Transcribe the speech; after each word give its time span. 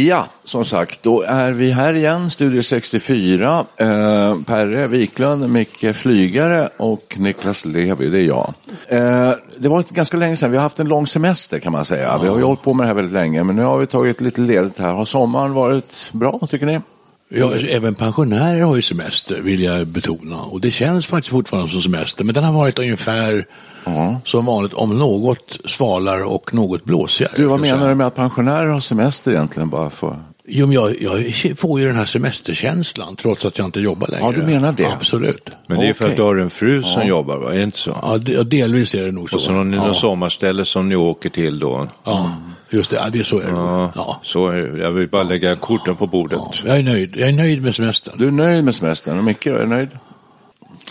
Ja, 0.00 0.26
som 0.44 0.64
sagt, 0.64 1.02
då 1.02 1.22
är 1.22 1.52
vi 1.52 1.70
här 1.70 1.94
igen, 1.94 2.30
Studio 2.30 2.62
64. 2.62 3.64
Eh, 3.76 4.36
Perre 4.46 4.86
Wiklund, 4.86 5.50
Micke 5.50 5.96
Flygare 5.96 6.68
och 6.76 7.16
Niklas 7.18 7.64
Levi, 7.64 8.08
det 8.08 8.18
är 8.18 8.26
jag. 8.26 8.54
Eh, 8.88 9.32
det 9.58 9.68
var 9.68 9.80
ett 9.80 9.90
ganska 9.90 10.16
länge 10.16 10.36
sedan, 10.36 10.50
vi 10.50 10.56
har 10.56 10.62
haft 10.62 10.80
en 10.80 10.88
lång 10.88 11.06
semester 11.06 11.58
kan 11.58 11.72
man 11.72 11.84
säga. 11.84 12.18
Vi 12.22 12.28
har 12.28 12.38
ju 12.38 12.44
hållit 12.44 12.62
på 12.62 12.74
med 12.74 12.84
det 12.84 12.88
här 12.88 12.94
väldigt 12.94 13.12
länge, 13.12 13.44
men 13.44 13.56
nu 13.56 13.62
har 13.62 13.78
vi 13.78 13.86
tagit 13.86 14.20
lite 14.20 14.40
ledigt 14.40 14.78
här. 14.78 14.92
Har 14.92 15.04
sommaren 15.04 15.54
varit 15.54 16.10
bra, 16.12 16.40
tycker 16.50 16.66
ni? 16.66 16.80
Ja, 17.32 17.54
även 17.54 17.94
pensionärer 17.94 18.62
har 18.62 18.76
ju 18.76 18.82
semester, 18.82 19.40
vill 19.40 19.62
jag 19.62 19.86
betona. 19.86 20.36
Och 20.36 20.60
det 20.60 20.70
känns 20.70 21.06
faktiskt 21.06 21.30
fortfarande 21.30 21.72
som 21.72 21.82
semester, 21.82 22.24
men 22.24 22.34
den 22.34 22.44
har 22.44 22.52
varit 22.52 22.78
ungefär 22.78 23.44
som 24.24 24.46
vanligt, 24.46 24.72
om 24.72 24.98
något 24.98 25.58
svalare 25.64 26.22
och 26.22 26.54
något 26.54 26.84
blåsigare. 26.84 27.32
Du, 27.36 27.44
vad 27.44 27.60
menar 27.60 27.88
du 27.88 27.94
med 27.94 28.06
att 28.06 28.14
pensionärer 28.14 28.66
har 28.66 28.80
semester 28.80 29.32
egentligen? 29.32 29.70
Bara 29.70 29.90
för... 29.90 30.16
Jo, 30.52 30.66
men 30.66 30.74
jag, 30.74 31.02
jag 31.02 31.58
får 31.58 31.80
ju 31.80 31.86
den 31.86 31.96
här 31.96 32.04
semesterkänslan 32.04 33.16
trots 33.16 33.44
att 33.44 33.58
jag 33.58 33.64
inte 33.64 33.80
jobbar 33.80 34.08
längre. 34.08 34.24
Ja, 34.24 34.32
du 34.32 34.46
menar 34.52 34.72
det? 34.72 34.86
Absolut. 34.92 35.50
Men 35.66 35.80
det 35.80 35.88
är 35.88 35.92
för 35.92 36.04
Okej. 36.04 36.12
att 36.12 36.16
du 36.16 36.22
har 36.22 36.36
en 36.36 36.50
fru 36.50 36.82
som 36.82 37.06
jobbar, 37.06 37.36
va? 37.36 37.52
Är 37.54 37.58
det 37.58 37.64
inte 37.64 37.78
så? 37.78 37.96
Ja, 38.02 38.18
de, 38.18 38.32
ja, 38.32 38.42
delvis 38.42 38.94
är 38.94 39.02
det 39.04 39.12
nog 39.12 39.30
så. 39.30 39.36
Och 39.36 39.42
så 39.42 39.52
har 39.52 39.64
ni 39.64 39.76
ja. 39.76 39.86
något 39.86 39.96
sommarställe 39.96 40.64
som 40.64 40.88
ni 40.88 40.96
åker 40.96 41.30
till 41.30 41.58
då? 41.58 41.88
Ja, 42.04 42.32
just 42.70 42.90
det. 42.90 42.96
Ja, 42.96 43.10
det 43.12 43.18
är 43.18 43.22
så 43.22 43.38
är 43.38 43.46
det. 43.46 43.50
Ja, 43.50 43.92
Ja. 43.94 44.20
så 44.22 44.48
är 44.48 44.56
det. 44.56 44.78
Jag 44.78 44.92
vill 44.92 45.08
bara 45.08 45.22
lägga 45.22 45.56
korten 45.56 45.96
på 45.96 46.06
bordet. 46.06 46.38
Ja, 46.38 46.52
jag 46.64 46.78
är 46.78 46.82
nöjd. 46.82 47.16
Jag 47.16 47.28
är 47.28 47.32
nöjd 47.32 47.62
med 47.62 47.74
semestern. 47.74 48.14
Du 48.18 48.26
är 48.26 48.30
nöjd 48.30 48.64
med 48.64 48.74
semestern 48.74 49.18
och 49.18 49.24
Micke 49.24 49.46
är 49.46 49.58
du 49.58 49.66
nöjd? 49.66 49.88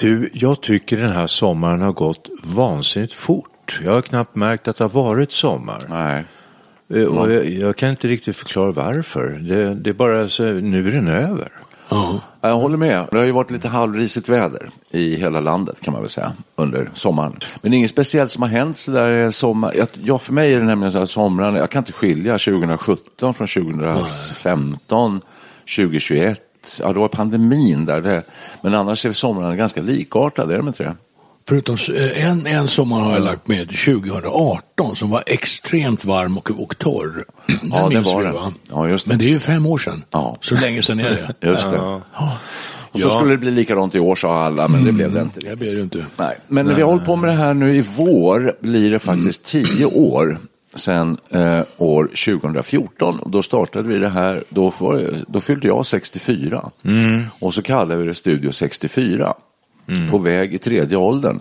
Du, 0.01 0.29
jag 0.33 0.61
tycker 0.61 0.97
den 0.97 1.11
här 1.11 1.27
sommaren 1.27 1.81
har 1.81 1.91
gått 1.93 2.29
vansinnigt 2.43 3.13
fort. 3.13 3.79
Jag 3.83 3.91
har 3.93 4.01
knappt 4.01 4.35
märkt 4.35 4.67
att 4.67 4.75
det 4.77 4.83
har 4.83 4.89
varit 5.03 5.31
sommar. 5.31 5.81
Nej. 5.89 6.23
Eh, 6.93 7.03
Och 7.03 7.31
jag, 7.31 7.45
jag 7.49 7.75
kan 7.75 7.89
inte 7.89 8.07
riktigt 8.07 8.35
förklara 8.35 8.71
varför. 8.71 9.29
Det, 9.29 9.75
det 9.75 9.89
är 9.89 9.93
bara 9.93 10.29
så, 10.29 10.43
nu 10.43 10.87
är 10.87 10.91
den 10.91 11.07
över. 11.07 11.51
Ja. 11.89 12.21
Jag 12.41 12.55
håller 12.55 12.77
med. 12.77 13.07
Det 13.11 13.17
har 13.17 13.25
ju 13.25 13.31
varit 13.31 13.51
lite 13.51 13.67
halvrisigt 13.67 14.29
väder 14.29 14.69
i 14.91 15.15
hela 15.15 15.39
landet 15.39 15.81
kan 15.81 15.91
man 15.91 16.01
väl 16.01 16.09
säga 16.09 16.31
under 16.55 16.89
sommaren. 16.93 17.35
Men 17.61 17.73
inget 17.73 17.89
speciellt 17.89 18.31
som 18.31 18.43
har 18.43 18.49
hänt 18.49 18.77
så 18.77 18.91
där 18.91 19.31
sommar. 19.31 19.73
Jag, 19.75 19.87
ja, 20.03 20.17
för 20.17 20.33
mig 20.33 20.53
är 20.53 20.59
det 20.59 20.65
nämligen 20.65 20.91
så 20.91 20.97
här 20.97 21.05
somrarna, 21.05 21.57
jag 21.57 21.69
kan 21.69 21.79
inte 21.81 21.91
skilja 21.91 22.31
2017 22.37 23.33
från 23.33 23.47
2015, 23.47 25.21
2021. 25.75 26.41
Ja, 26.81 26.93
då 26.93 26.99
var 26.99 27.07
pandemin 27.07 27.85
där. 27.85 28.01
Det, 28.01 28.23
men 28.61 28.73
annars 28.73 29.05
är 29.05 29.13
somrarna 29.13 29.55
ganska 29.55 29.81
likartade, 29.81 30.53
är 30.53 30.57
de 30.57 30.67
inte 30.67 30.83
det? 30.83 30.95
Förutom 31.49 31.77
eh, 31.95 32.25
en, 32.29 32.47
en 32.47 32.67
sommar 32.67 32.99
har 32.99 33.13
jag 33.13 33.23
lagt 33.23 33.47
med 33.47 33.67
2018 33.69 34.95
som 34.95 35.09
var 35.09 35.23
extremt 35.27 36.05
varm 36.05 36.37
och, 36.37 36.51
och 36.51 36.77
torr. 36.77 37.23
Den 37.47 37.57
Ja, 37.71 37.89
det 37.89 37.99
var 37.99 38.17
vi, 38.19 38.23
den. 38.25 38.33
va? 38.33 38.53
Ja, 38.71 38.87
just 38.89 39.05
det. 39.05 39.09
Men 39.09 39.19
det 39.19 39.25
är 39.25 39.29
ju 39.29 39.39
fem 39.39 39.65
år 39.65 39.77
sedan. 39.77 40.03
Ja. 40.11 40.37
Så 40.41 40.55
länge 40.55 40.81
sedan 40.83 40.99
är 40.99 41.09
det. 41.09 41.47
Just 41.47 41.69
det. 41.69 41.79
Och 42.91 42.99
så 42.99 43.09
skulle 43.09 43.31
det 43.31 43.37
bli 43.37 43.51
likadant 43.51 43.95
i 43.95 43.99
år 43.99 44.15
sa 44.15 44.45
alla, 44.45 44.67
men 44.67 44.83
det 44.83 44.91
blev 44.91 45.13
det 45.13 45.21
inte. 45.21 45.39
Jag 45.45 45.57
ber 45.57 45.65
ju 45.65 45.81
inte. 45.81 46.05
Nej, 46.17 46.37
men 46.47 46.65
när 46.65 46.73
vi 46.73 46.81
har 46.81 46.89
hållit 46.89 47.05
på 47.05 47.15
med 47.15 47.29
det 47.29 47.35
här 47.35 47.53
nu 47.53 47.75
i 47.77 47.81
vår 47.97 48.55
blir 48.61 48.91
det 48.91 48.99
faktiskt 48.99 49.43
tio 49.45 49.85
år 49.85 50.37
sedan 50.75 51.17
eh, 51.31 51.61
år 51.77 52.03
2014. 52.05 53.19
Och 53.19 53.29
Då 53.29 53.41
startade 53.41 53.87
vi 53.87 53.97
det 53.99 54.09
här, 54.09 54.43
då, 54.49 54.73
var, 54.79 54.93
det- 54.95 55.13
då 55.27 55.41
fyllde 55.41 55.67
jag 55.67 55.85
64. 55.85 56.69
Och 57.39 57.53
så 57.53 57.61
kallade 57.61 57.95
vi 58.01 58.07
det 58.07 58.13
Studio 58.13 58.51
64. 58.51 59.33
På 60.11 60.17
väg 60.17 60.53
i 60.53 60.57
tredje 60.57 60.97
åldern. 60.97 61.39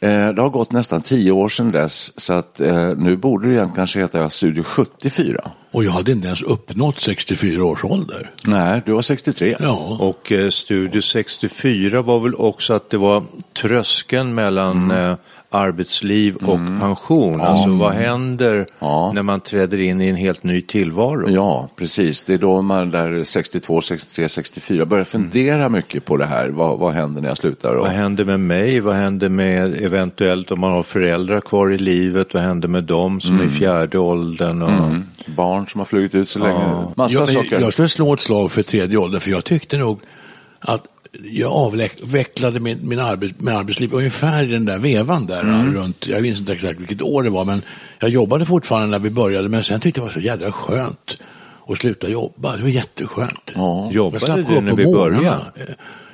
Eh, 0.00 0.28
det 0.28 0.42
har 0.42 0.50
gått 0.50 0.72
nästan 0.72 1.02
tio 1.02 1.32
år 1.32 1.48
sedan 1.48 1.72
dess, 1.72 2.20
så 2.20 2.32
att 2.32 2.60
eh, 2.60 2.88
nu 2.96 3.16
borde 3.16 3.46
det 3.48 3.54
egentligen 3.54 3.76
kanske 3.76 4.00
heta 4.00 4.30
Studio 4.30 4.62
74. 4.62 5.50
Och 5.72 5.84
jag 5.84 5.90
hade 5.92 6.12
inte 6.12 6.26
ens 6.26 6.42
uppnått 6.42 7.00
64 7.00 7.64
års 7.64 7.84
ålder. 7.84 8.30
Nej, 8.46 8.82
du 8.86 8.92
var 8.92 9.02
63. 9.02 9.56
Ja, 9.60 9.96
Och 10.00 10.32
eh, 10.32 10.48
Studio 10.48 11.00
64 11.02 12.02
var 12.02 12.20
väl 12.20 12.34
också 12.34 12.72
att 12.74 12.90
det 12.90 12.96
var 12.98 13.24
tröskeln 13.60 14.34
mellan 14.34 14.90
Mm. 14.90 15.10
eh, 15.10 15.16
arbetsliv 15.56 16.36
och 16.36 16.58
pension. 16.80 17.40
Alltså 17.40 17.68
vad 17.70 17.92
händer 17.92 18.66
Ja. 18.78 19.12
när 19.14 19.22
man 19.22 19.40
träder 19.40 19.80
in 19.80 20.00
i 20.00 20.08
en 20.08 20.16
helt 20.16 20.42
ny 20.42 20.60
tillvaro? 20.62 21.30
Ja, 21.30 21.68
precis. 21.76 22.22
Det 22.22 22.34
är 22.34 22.38
då 22.38 22.62
man 22.62 22.90
där 22.90 23.24
62, 23.24 23.80
63, 23.80 24.28
64 24.28 24.86
börjar 24.86 25.04
fundera 25.04 25.68
mycket 25.68 26.04
på 26.04 26.16
det 26.16 26.26
här. 26.26 26.48
Vad, 26.48 26.78
vad 26.78 26.92
händer 26.92 27.20
när 27.22 27.28
jag 27.28 27.36
slutar? 27.36 27.74
Och, 27.74 27.84
Vad 27.84 27.92
händer 27.92 28.24
med 28.24 28.40
mig? 28.40 28.80
Vad 28.80 28.94
händer 28.94 29.28
med 29.28 29.82
eventuellt 29.82 30.50
om 30.50 30.60
man 30.60 30.72
har 30.72 30.82
föräldrar 30.82 31.40
kvar 31.40 31.72
i 31.72 31.78
livet? 31.78 32.34
Vad 32.34 32.42
händer 32.42 32.68
med 32.68 32.84
dem 32.84 33.20
som 33.20 33.40
är 33.40 33.44
i 33.44 33.48
fjärde 33.48 33.98
åldern? 33.98 34.62
Och... 34.62 34.70
Mm. 34.70 35.04
Barn 35.26 35.66
som 35.66 35.80
har 35.80 35.84
flugit 35.84 36.14
ut 36.14 36.28
så 36.28 36.38
länge. 36.38 36.86
Massa 36.94 37.14
jag, 37.14 37.28
saker. 37.28 37.60
jag 37.60 37.72
skulle 37.72 37.88
slå 37.88 38.14
ett 38.14 38.20
slag 38.20 38.52
för 38.52 38.62
tredje 38.62 38.96
åldern 38.98 39.20
för 39.20 39.30
jag 39.30 39.44
tyckte 39.44 39.78
nog 39.78 40.00
att 40.60 40.82
jag 41.22 41.52
avvecklade 41.52 42.60
min, 42.60 42.78
min, 42.82 42.98
arbets, 43.00 43.34
min 43.38 43.56
arbetsliv 43.56 43.94
ungefär 43.94 44.44
i 44.44 44.46
den 44.46 44.64
där 44.64 44.78
vevan 44.78 45.26
där 45.26 45.40
Mm. 45.40 45.74
runt, 45.74 46.06
jag 46.06 46.22
minns 46.22 46.40
inte 46.40 46.52
exakt 46.52 46.80
vilket 46.80 47.02
år 47.02 47.22
det 47.22 47.30
var 47.30 47.44
men 47.44 47.62
jag 47.98 48.10
jobbade 48.10 48.46
fortfarande 48.46 48.86
när 48.88 48.98
vi 48.98 49.10
började 49.10 49.48
men 49.48 49.62
sen 49.64 49.80
tyckte 49.80 50.00
jag 50.00 50.08
det 50.08 50.14
var 50.14 50.20
så 50.20 50.26
jädra 50.26 50.52
skönt 50.52 51.18
att 51.68 51.78
sluta 51.78 52.08
jobba. 52.08 52.56
Det 52.56 52.62
var 52.62 52.68
jätteskönt. 52.68 53.50
Ja. 53.54 53.90
Jobbade 53.92 54.42
du 54.42 54.60
när 54.60 54.74
vi 54.76 54.84
började? 54.84 55.40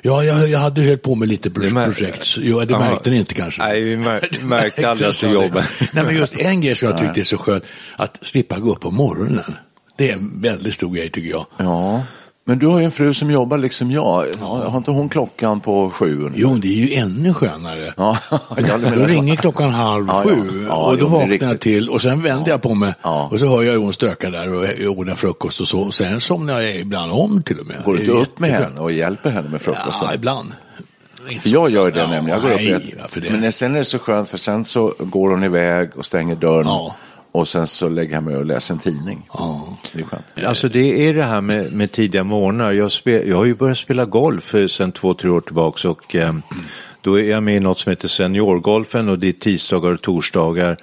Ja, 0.02 0.24
jag, 0.24 0.48
jag 0.48 0.58
hade 0.58 0.82
höll 0.82 0.98
på 0.98 1.14
med 1.14 1.28
lite 1.28 1.50
projekt. 1.50 2.24
så- 2.24 2.40
Jo, 2.44 2.60
det 2.60 2.78
märkte 2.78 3.10
ni 3.10 3.16
inte 3.16 3.34
kanske. 3.34 3.62
Nej, 3.62 3.82
vi 3.82 3.96
mär- 3.96 4.42
märkte 4.44 4.88
aldrig 4.88 5.08
aldrig. 5.08 5.32
jobbade. 5.32 5.66
Nej, 5.92 6.04
men 6.04 6.16
just 6.16 6.38
en 6.38 6.60
grej 6.60 6.74
som 6.76 6.88
jag 6.88 6.98
tyckte 7.04 7.20
är 7.20 7.24
så 7.24 7.38
skönt, 7.38 7.64
att 7.96 8.18
slippa 8.22 8.58
gå 8.58 8.72
upp 8.72 8.80
på 8.80 8.90
morgonen. 8.90 9.54
Det 9.96 10.08
är 10.10 10.12
en 10.12 10.40
väldigt 10.40 10.74
stor 10.74 10.94
grej 10.94 11.10
tycker 11.10 11.30
jag. 11.30 11.46
Ja. 11.56 12.02
Men 12.44 12.58
du 12.58 12.66
har 12.66 12.78
ju 12.78 12.84
en 12.84 12.90
fru 12.90 13.14
som 13.14 13.30
jobbar 13.30 13.58
liksom 13.58 13.90
jag. 13.90 14.26
Har 14.40 14.76
inte 14.76 14.90
hon 14.90 15.08
klockan 15.08 15.60
på 15.60 15.90
sju? 15.90 16.16
ungefär? 16.16 16.40
Jo, 16.40 16.54
det 16.54 16.68
är 16.68 16.86
ju 16.86 16.94
ännu 16.94 17.34
skönare. 17.34 17.92
Ja, 17.96 18.18
Då 18.96 19.04
ringer 19.04 19.36
klockan 19.36 19.70
halv 19.70 20.06
Ja, 20.08 20.22
sju 20.22 20.64
Ja, 20.68 20.74
och 20.74 20.96
då 20.96 21.04
jo, 21.04 21.08
vaknar 21.08 21.48
jag 21.48 21.60
till 21.60 21.88
och 21.88 22.02
sen 22.02 22.22
vänder 22.22 22.50
jag 22.50 22.62
på 22.62 22.74
mig 22.74 22.94
och 23.30 23.38
så 23.38 23.46
hör 23.46 23.62
jag 23.62 23.78
hon 23.78 23.92
stöka 23.92 24.30
där 24.30 24.52
och 24.52 24.96
ordnar 24.96 25.14
frukost 25.14 25.60
och 25.60 25.68
så. 25.68 25.80
Och 25.80 25.94
sen 25.94 26.20
somnar 26.20 26.60
jag 26.60 26.76
ibland 26.76 27.12
om 27.12 27.42
till 27.42 27.60
och 27.60 27.66
med. 27.66 27.76
Går 27.84 27.94
du 27.94 28.00
inte 28.00 28.12
upp 28.12 28.38
med 28.38 28.50
henne 28.50 28.80
och 28.80 28.92
hjälper 28.92 29.30
henne 29.30 29.48
med 29.48 29.60
frukosten? 29.60 30.08
Ja, 30.08 30.14
ibland. 30.14 30.52
För 31.40 31.48
jag 31.50 31.70
gör 31.70 31.90
det 31.90 32.00
nämligen. 32.00 32.26
Jag 32.26 32.42
går 32.42 32.50
upp 32.50 32.56
nej, 32.56 32.72
ett, 32.72 33.00
varför 33.00 33.20
det? 33.20 33.30
Men 33.30 33.52
sen 33.52 33.74
är 33.74 33.78
det 33.78 33.84
så 33.84 33.98
skönt 33.98 34.28
för 34.28 34.38
sen 34.38 34.64
så 34.64 34.94
går 34.98 35.30
hon 35.30 35.44
iväg 35.44 35.90
och 35.96 36.04
stänger 36.04 36.34
dörren. 36.34 36.90
Och 37.32 37.48
sen 37.48 37.66
så 37.66 37.88
lägger 37.88 38.14
jag 38.14 38.22
mig 38.22 38.36
och 38.36 38.46
läser 38.46 38.74
en 38.74 38.80
tidning. 38.80 39.28
Ja. 39.32 39.71
Det 39.92 40.00
är 40.00 40.04
skönt. 40.04 40.24
Alltså 40.46 40.68
det 40.68 41.08
är 41.08 41.14
det 41.14 41.22
här 41.22 41.40
med, 41.40 41.72
med 41.72 41.92
tidiga 41.92 42.24
morgnar. 42.24 42.72
Jag, 42.72 42.90
jag 43.26 43.36
har 43.36 43.44
ju 43.44 43.54
börjat 43.54 43.78
spela 43.78 44.04
golf 44.04 44.54
eh, 44.54 44.66
sedan 44.66 44.92
två, 44.92 45.14
tre 45.14 45.30
år 45.30 45.40
tillbaka 45.40 45.90
och 45.90 46.14
eh, 46.16 46.34
då 47.00 47.18
är 47.20 47.30
jag 47.30 47.42
med 47.42 47.56
i 47.56 47.60
något 47.60 47.78
som 47.78 47.90
heter 47.90 48.08
seniorgolfen 48.08 49.08
och 49.08 49.18
det 49.18 49.28
är 49.28 49.32
tisdagar 49.32 49.90
och 49.92 50.00
torsdagar. 50.00 50.76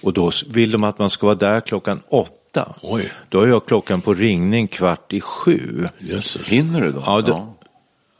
Och 0.00 0.12
då 0.12 0.30
vill 0.48 0.70
de 0.70 0.84
att 0.84 0.98
man 0.98 1.10
ska 1.10 1.26
vara 1.26 1.36
där 1.36 1.60
klockan 1.60 2.00
åtta. 2.08 2.74
Oj. 2.82 3.12
Då 3.28 3.40
har 3.40 3.46
jag 3.46 3.66
klockan 3.66 4.00
på 4.00 4.14
ringning 4.14 4.68
kvart 4.68 5.12
i 5.12 5.20
sju. 5.20 5.88
Jösses. 5.98 6.48
Hinner 6.48 6.80
du 6.80 6.92
då? 6.92 7.02
Ja, 7.06 7.20
det- 7.20 7.46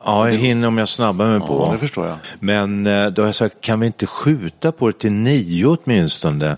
Ja, 0.04 0.30
jag 0.30 0.36
hinner 0.36 0.68
om 0.68 0.78
jag 0.78 0.88
snabbar 0.88 1.26
mig 1.26 1.40
på. 1.40 1.64
Ja, 1.66 1.72
det 1.72 1.78
förstår 1.78 2.06
jag. 2.06 2.16
Men 2.40 2.86
eh, 2.86 3.06
då 3.06 3.22
har 3.22 3.26
jag 3.26 3.34
sagt, 3.34 3.60
kan 3.60 3.80
vi 3.80 3.86
inte 3.86 4.06
skjuta 4.06 4.72
på 4.72 4.86
det 4.88 4.98
till 4.98 5.12
nio 5.12 5.66
åtminstone? 5.66 6.56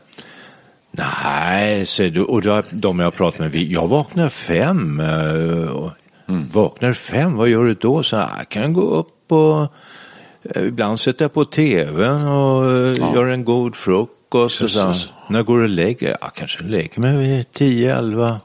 Nej, 0.90 1.86
säger 1.86 2.10
du. 2.10 2.22
Och 2.22 2.42
då, 2.42 2.62
de 2.70 2.98
jag 2.98 3.06
har 3.06 3.10
pratat 3.10 3.40
med, 3.40 3.54
jag 3.54 3.88
vaknar 3.88 4.28
fem. 4.28 5.00
eh, 5.00 5.70
och 5.70 5.90
Vaknar 6.52 6.92
fem, 6.92 7.36
vad 7.36 7.48
gör 7.48 7.64
du 7.64 7.74
då? 7.74 8.02
Så 8.02 8.16
jag 8.16 8.48
kan 8.48 8.72
gå 8.72 8.80
upp 8.80 9.32
och 9.32 9.62
eh, 10.54 10.66
ibland 10.66 11.00
sätter 11.00 11.24
jag 11.24 11.32
på 11.32 11.44
tvn 11.44 12.24
och 12.28 12.64
eh, 12.76 13.14
gör 13.14 13.26
en 13.26 13.44
god 13.44 13.76
frukost. 13.76 14.62
Och 14.62 14.70
så, 14.70 14.94
när 15.28 15.42
går 15.42 15.58
du 15.58 15.62
och 15.62 15.68
lägger 15.68 16.16
Ja, 16.20 16.30
kanske 16.34 16.64
lägger 16.64 17.00
mig 17.00 17.16
vid 17.16 17.52
tio, 17.52 17.96
elva. 17.98 18.40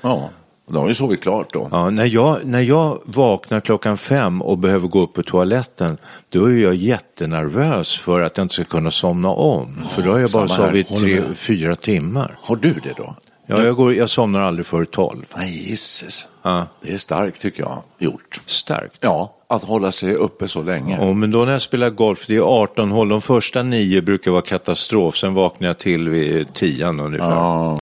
Ja, 0.00 0.30
då 0.68 0.80
har 0.80 0.88
ju 0.88 0.94
sovit 0.94 1.22
klart 1.22 1.52
då. 1.52 1.68
Ja, 1.72 1.90
när, 1.90 2.04
jag, 2.04 2.38
när 2.44 2.60
jag 2.60 2.98
vaknar 3.04 3.60
klockan 3.60 3.96
fem 3.96 4.42
och 4.42 4.58
behöver 4.58 4.88
gå 4.88 5.02
upp 5.02 5.12
på 5.12 5.22
toaletten, 5.22 5.98
då 6.28 6.50
är 6.50 6.56
jag 6.56 6.74
jättenervös 6.74 7.98
för 7.98 8.20
att 8.20 8.36
jag 8.36 8.44
inte 8.44 8.54
ska 8.54 8.64
kunna 8.64 8.90
somna 8.90 9.28
om. 9.28 9.78
för 9.88 10.02
då 10.02 10.12
har 10.12 10.18
jag 10.18 10.30
bara 10.30 10.48
sovit 10.48 10.88
tre, 10.88 11.22
fyra 11.34 11.76
timmar. 11.76 12.38
Har 12.42 12.56
du 12.56 12.72
det 12.72 12.92
då? 12.96 13.14
Ja, 13.50 13.62
jag, 13.62 13.76
går, 13.76 13.94
jag 13.94 14.10
somnar 14.10 14.40
aldrig 14.40 14.66
före 14.66 14.86
tolv. 14.86 15.24
Nej, 15.36 15.68
gisses. 15.68 16.26
Ja. 16.42 16.66
Det 16.82 16.92
är 16.92 16.96
starkt 16.96 17.40
tycker 17.40 17.62
jag, 17.62 17.82
gjort. 17.98 18.40
Starkt. 18.46 18.96
Ja, 19.00 19.34
att 19.48 19.64
hålla 19.64 19.92
sig 19.92 20.14
uppe 20.14 20.48
så 20.48 20.62
länge. 20.62 20.98
Ja, 21.00 21.12
men 21.12 21.30
då 21.30 21.44
när 21.44 21.52
jag 21.52 21.62
spelar 21.62 21.90
golf, 21.90 22.26
det 22.26 22.36
är 22.36 22.40
18 22.40 22.90
hål, 22.90 23.08
de 23.08 23.20
första 23.20 23.62
nio 23.62 24.02
brukar 24.02 24.30
vara 24.30 24.42
katastrof, 24.42 25.16
sen 25.16 25.34
vaknar 25.34 25.68
jag 25.68 25.78
till 25.78 26.08
vid 26.08 26.54
tian 26.54 27.00
ungefär. 27.00 27.30
Ja. 27.30 27.78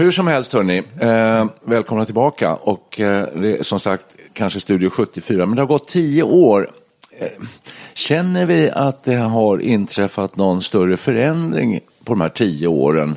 Hur 0.00 0.10
som 0.10 0.26
helst 0.26 0.52
hörni, 0.52 0.82
eh, 1.00 1.46
välkomna 1.64 2.04
tillbaka 2.04 2.54
och 2.54 3.00
eh, 3.00 3.28
det 3.34 3.58
är 3.58 3.62
som 3.62 3.80
sagt 3.80 4.06
kanske 4.32 4.60
Studio 4.60 4.90
74, 4.90 5.46
men 5.46 5.56
det 5.56 5.62
har 5.62 5.66
gått 5.66 5.88
tio 5.88 6.22
år. 6.22 6.70
Eh, 7.18 7.28
känner 7.94 8.46
vi 8.46 8.70
att 8.70 9.02
det 9.02 9.16
har 9.16 9.60
inträffat 9.60 10.36
någon 10.36 10.62
större 10.62 10.96
förändring 10.96 11.80
på 12.04 12.12
de 12.12 12.20
här 12.20 12.28
tio 12.28 12.68
åren? 12.68 13.16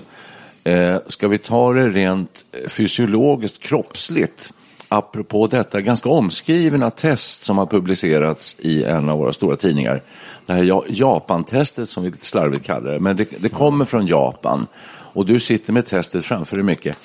Eh, 0.64 0.98
ska 1.08 1.28
vi 1.28 1.38
ta 1.38 1.74
det 1.74 1.90
rent 1.90 2.46
fysiologiskt, 2.68 3.64
kroppsligt? 3.64 4.54
Apropå 4.88 5.48
detta 5.48 5.82
ganska 5.82 6.10
omskrivna 6.10 6.92
test 6.92 7.44
som 7.44 7.58
har 7.58 7.66
publicerats 7.66 8.58
i 8.60 8.84
en 8.84 9.10
av 9.10 9.18
våra 9.18 9.34
stora 9.34 9.56
tidningar. 9.56 10.02
Det 10.46 10.54
här 10.54 10.84
Japan-testet 10.88 11.90
som 11.90 12.04
vi 12.04 12.10
lite 12.10 12.26
slarvigt 12.26 12.66
kallar 12.66 12.92
det, 12.92 13.00
men 13.00 13.18
det, 13.18 13.28
det 13.40 13.50
kommer 13.50 13.86
från 13.86 14.08
Japan. 14.08 14.68
Och 15.14 15.26
du 15.26 15.40
sitter 15.40 15.74
med 15.74 15.86
testet 15.86 16.26
framför 16.26 16.58
dig 16.58 16.66
mycket. 16.66 16.98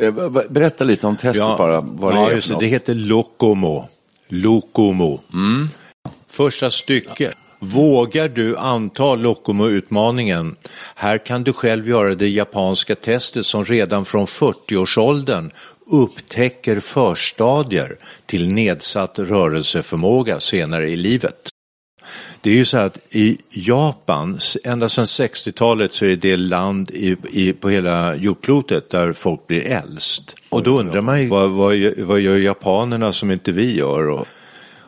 Eh, 0.00 0.30
Berätta 0.48 0.84
lite 0.84 1.06
om 1.06 1.16
testet 1.16 1.58
bara, 1.58 1.80
vad 1.80 2.14
det 2.14 2.18
ja, 2.18 2.30
är 2.30 2.34
just 2.34 2.48
för 2.48 2.54
det. 2.54 2.60
Det 2.60 2.66
heter 2.66 2.94
Lokomo. 2.94 3.88
Lokomo. 4.28 5.20
Första 6.28 6.70
stycket. 6.70 7.36
Vågar 7.58 8.28
du 8.28 8.56
anta 8.56 9.14
Lokomo-utmaningen? 9.14 10.56
Här 10.94 11.18
kan 11.18 11.44
du 11.44 11.52
själv 11.52 11.88
göra 11.88 12.14
det 12.14 12.28
japanska 12.28 12.94
testet 12.94 13.46
som 13.46 13.64
redan 13.64 14.04
från 14.04 14.26
40-årsåldern 14.26 15.50
upptäcker 15.86 16.80
förstadier 16.80 17.96
till 18.26 18.48
nedsatt 18.48 19.18
rörelseförmåga 19.18 20.40
senare 20.40 20.90
i 20.90 20.96
livet. 20.96 21.51
Det 22.42 22.50
är 22.50 22.54
ju 22.54 22.64
så 22.64 22.76
att 22.76 22.98
i 23.10 23.38
Japan, 23.50 24.38
ända 24.64 24.88
sedan 24.88 25.04
60-talet 25.04 25.92
så 25.92 26.04
är 26.04 26.08
det 26.08 26.16
det 26.16 26.36
land 26.36 26.90
i, 26.90 27.16
i, 27.30 27.52
på 27.52 27.68
hela 27.68 28.14
jordklotet 28.14 28.90
där 28.90 29.12
folk 29.12 29.46
blir 29.46 29.62
äldst. 29.62 30.36
Och 30.48 30.62
då 30.62 30.78
undrar 30.78 31.00
man 31.00 31.22
ju, 31.22 31.28
vad, 31.28 31.50
vad, 31.50 31.74
vad 31.98 32.20
gör 32.20 32.36
japanerna 32.36 33.12
som 33.12 33.30
inte 33.30 33.52
vi 33.52 33.76
gör? 33.76 34.08
Och, 34.08 34.26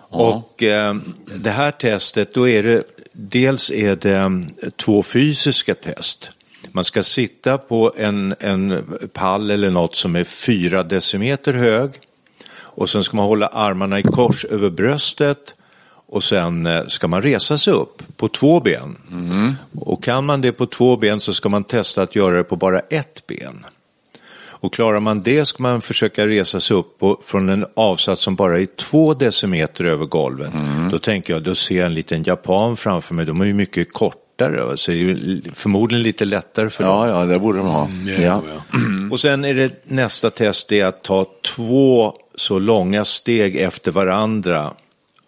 och 0.08 0.62
eh, 0.62 0.94
det 1.34 1.50
här 1.50 1.70
testet, 1.70 2.34
då 2.34 2.48
är 2.48 2.62
det, 2.62 2.82
dels 3.12 3.70
är 3.70 3.96
det 3.96 4.14
eh, 4.14 4.30
två 4.76 5.02
fysiska 5.02 5.74
test. 5.74 6.30
Man 6.72 6.84
ska 6.84 7.02
sitta 7.02 7.58
på 7.58 7.92
en, 7.96 8.34
en 8.40 8.84
pall 9.12 9.50
eller 9.50 9.70
något 9.70 9.96
som 9.96 10.16
är 10.16 10.24
fyra 10.24 10.82
decimeter 10.82 11.54
hög 11.54 11.90
och 12.56 12.90
sen 12.90 13.04
ska 13.04 13.16
man 13.16 13.26
hålla 13.26 13.46
armarna 13.46 13.98
i 13.98 14.02
kors 14.02 14.44
över 14.44 14.70
bröstet 14.70 15.54
och 16.14 16.24
sen 16.24 16.66
eh, 16.66 16.86
ska 16.86 17.08
man 17.08 17.22
resa 17.22 17.58
sig 17.58 17.72
upp 17.72 18.02
på 18.16 18.28
två 18.28 18.60
ben. 18.60 18.96
Och 19.78 20.02
kan 20.02 20.24
man 20.24 20.40
det 20.40 20.52
på 20.52 20.66
två 20.66 20.96
ben 20.96 21.20
så 21.20 21.34
ska 21.34 21.48
man 21.48 21.64
testa 21.64 22.02
att 22.02 22.16
göra 22.16 22.36
det 22.36 22.44
på 22.44 22.56
bara 22.56 22.80
ett 22.80 23.26
ben. 23.26 23.66
Och 24.46 24.72
klarar 24.72 25.00
man 25.00 25.22
det 25.22 25.46
ska 25.46 25.62
man 25.62 25.80
försöka 25.80 26.26
resa 26.26 26.60
sig 26.60 26.76
upp 26.76 26.98
på, 26.98 27.20
från 27.24 27.48
en 27.48 27.66
avsats 27.76 28.22
som 28.22 28.36
bara 28.36 28.60
är 28.60 28.66
två 28.66 29.14
decimeter 29.14 29.84
över 29.84 30.06
golvet. 30.06 30.52
Då 30.90 30.98
tänker 30.98 31.32
jag, 31.32 31.42
då 31.42 31.54
ser 31.54 31.76
jag 31.76 31.86
en 31.86 31.94
liten 31.94 32.22
japan 32.22 32.76
framför 32.76 33.14
mig, 33.14 33.24
de 33.24 33.40
är 33.40 33.44
ju 33.44 33.54
mycket 33.54 33.92
kortare, 33.92 34.76
så 34.76 34.90
det 34.90 35.10
är 35.10 35.54
förmodligen 35.54 36.02
lite 36.02 36.24
lättare 36.24 36.70
för 36.70 36.84
dem. 36.84 37.08
Ja, 37.08 37.08
ja, 37.08 37.26
det 37.26 37.38
borde 37.38 37.58
de 37.58 37.66
ha. 37.66 37.88
är 38.08 38.24
ja. 38.24 38.42
Och 39.10 39.20
sen 39.20 39.44
är 39.44 39.54
det 39.54 39.84
nästa 39.84 40.30
test 40.30 40.68
det 40.68 40.80
är 40.80 40.86
att 40.86 41.02
ta 41.02 41.26
två 41.56 42.14
så 42.34 42.58
långa 42.58 43.04
steg 43.04 43.56
efter 43.56 43.92
varandra. 43.92 44.74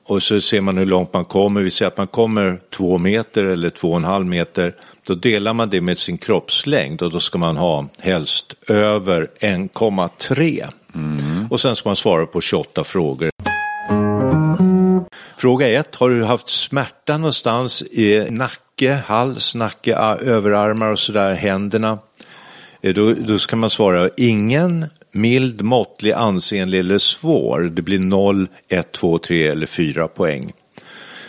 Och 0.08 0.22
så 0.22 0.40
ser 0.40 0.60
man 0.60 0.76
hur 0.78 0.86
långt 0.86 1.12
man 1.12 1.24
kommer. 1.24 1.60
Vi 1.60 1.70
säger 1.70 1.90
att 1.90 1.96
man 1.96 2.06
kommer 2.06 2.60
två 2.70 2.98
meter 2.98 3.44
eller 3.44 3.70
två 3.70 3.90
och 3.90 3.96
en 3.96 4.04
halv 4.04 4.26
meter. 4.26 4.74
Då 5.06 5.14
delar 5.14 5.54
man 5.54 5.70
det 5.70 5.80
med 5.80 5.98
sin 5.98 6.18
kroppslängd 6.18 7.02
och 7.02 7.10
då 7.10 7.20
ska 7.20 7.38
man 7.38 7.56
ha 7.56 7.88
helst 7.98 8.54
över 8.68 9.28
1,3. 9.40 10.66
Och 11.50 11.60
sen 11.60 11.76
ska 11.76 11.88
man 11.88 11.96
svara 11.96 12.26
på 12.26 12.40
28 12.40 12.84
frågor. 12.84 13.30
Fråga 15.38 15.68
ett, 15.68 15.94
har 15.94 16.10
du 16.10 16.24
haft 16.24 16.48
smärta 16.48 17.18
någonstans 17.18 17.82
i 17.82 18.26
nacke, 18.30 19.02
hals, 19.06 19.54
nacke, 19.54 19.94
överarmar 20.22 20.90
och 20.90 20.98
sådär, 20.98 21.34
händerna? 21.34 21.98
Eh, 22.82 22.94
Då, 22.94 23.14
då 23.14 23.38
ska 23.38 23.56
man 23.56 23.70
svara 23.70 24.08
ingen, 24.16 24.86
mild, 25.16 25.62
måttlig, 25.62 26.12
ansenlig 26.12 26.78
eller 26.78 26.98
svår. 26.98 27.60
Det 27.60 27.82
blir 27.82 27.98
0, 27.98 28.48
1, 28.68 28.92
2, 28.92 29.18
3 29.18 29.46
eller 29.48 29.66
4 29.66 30.08
poäng. 30.08 30.52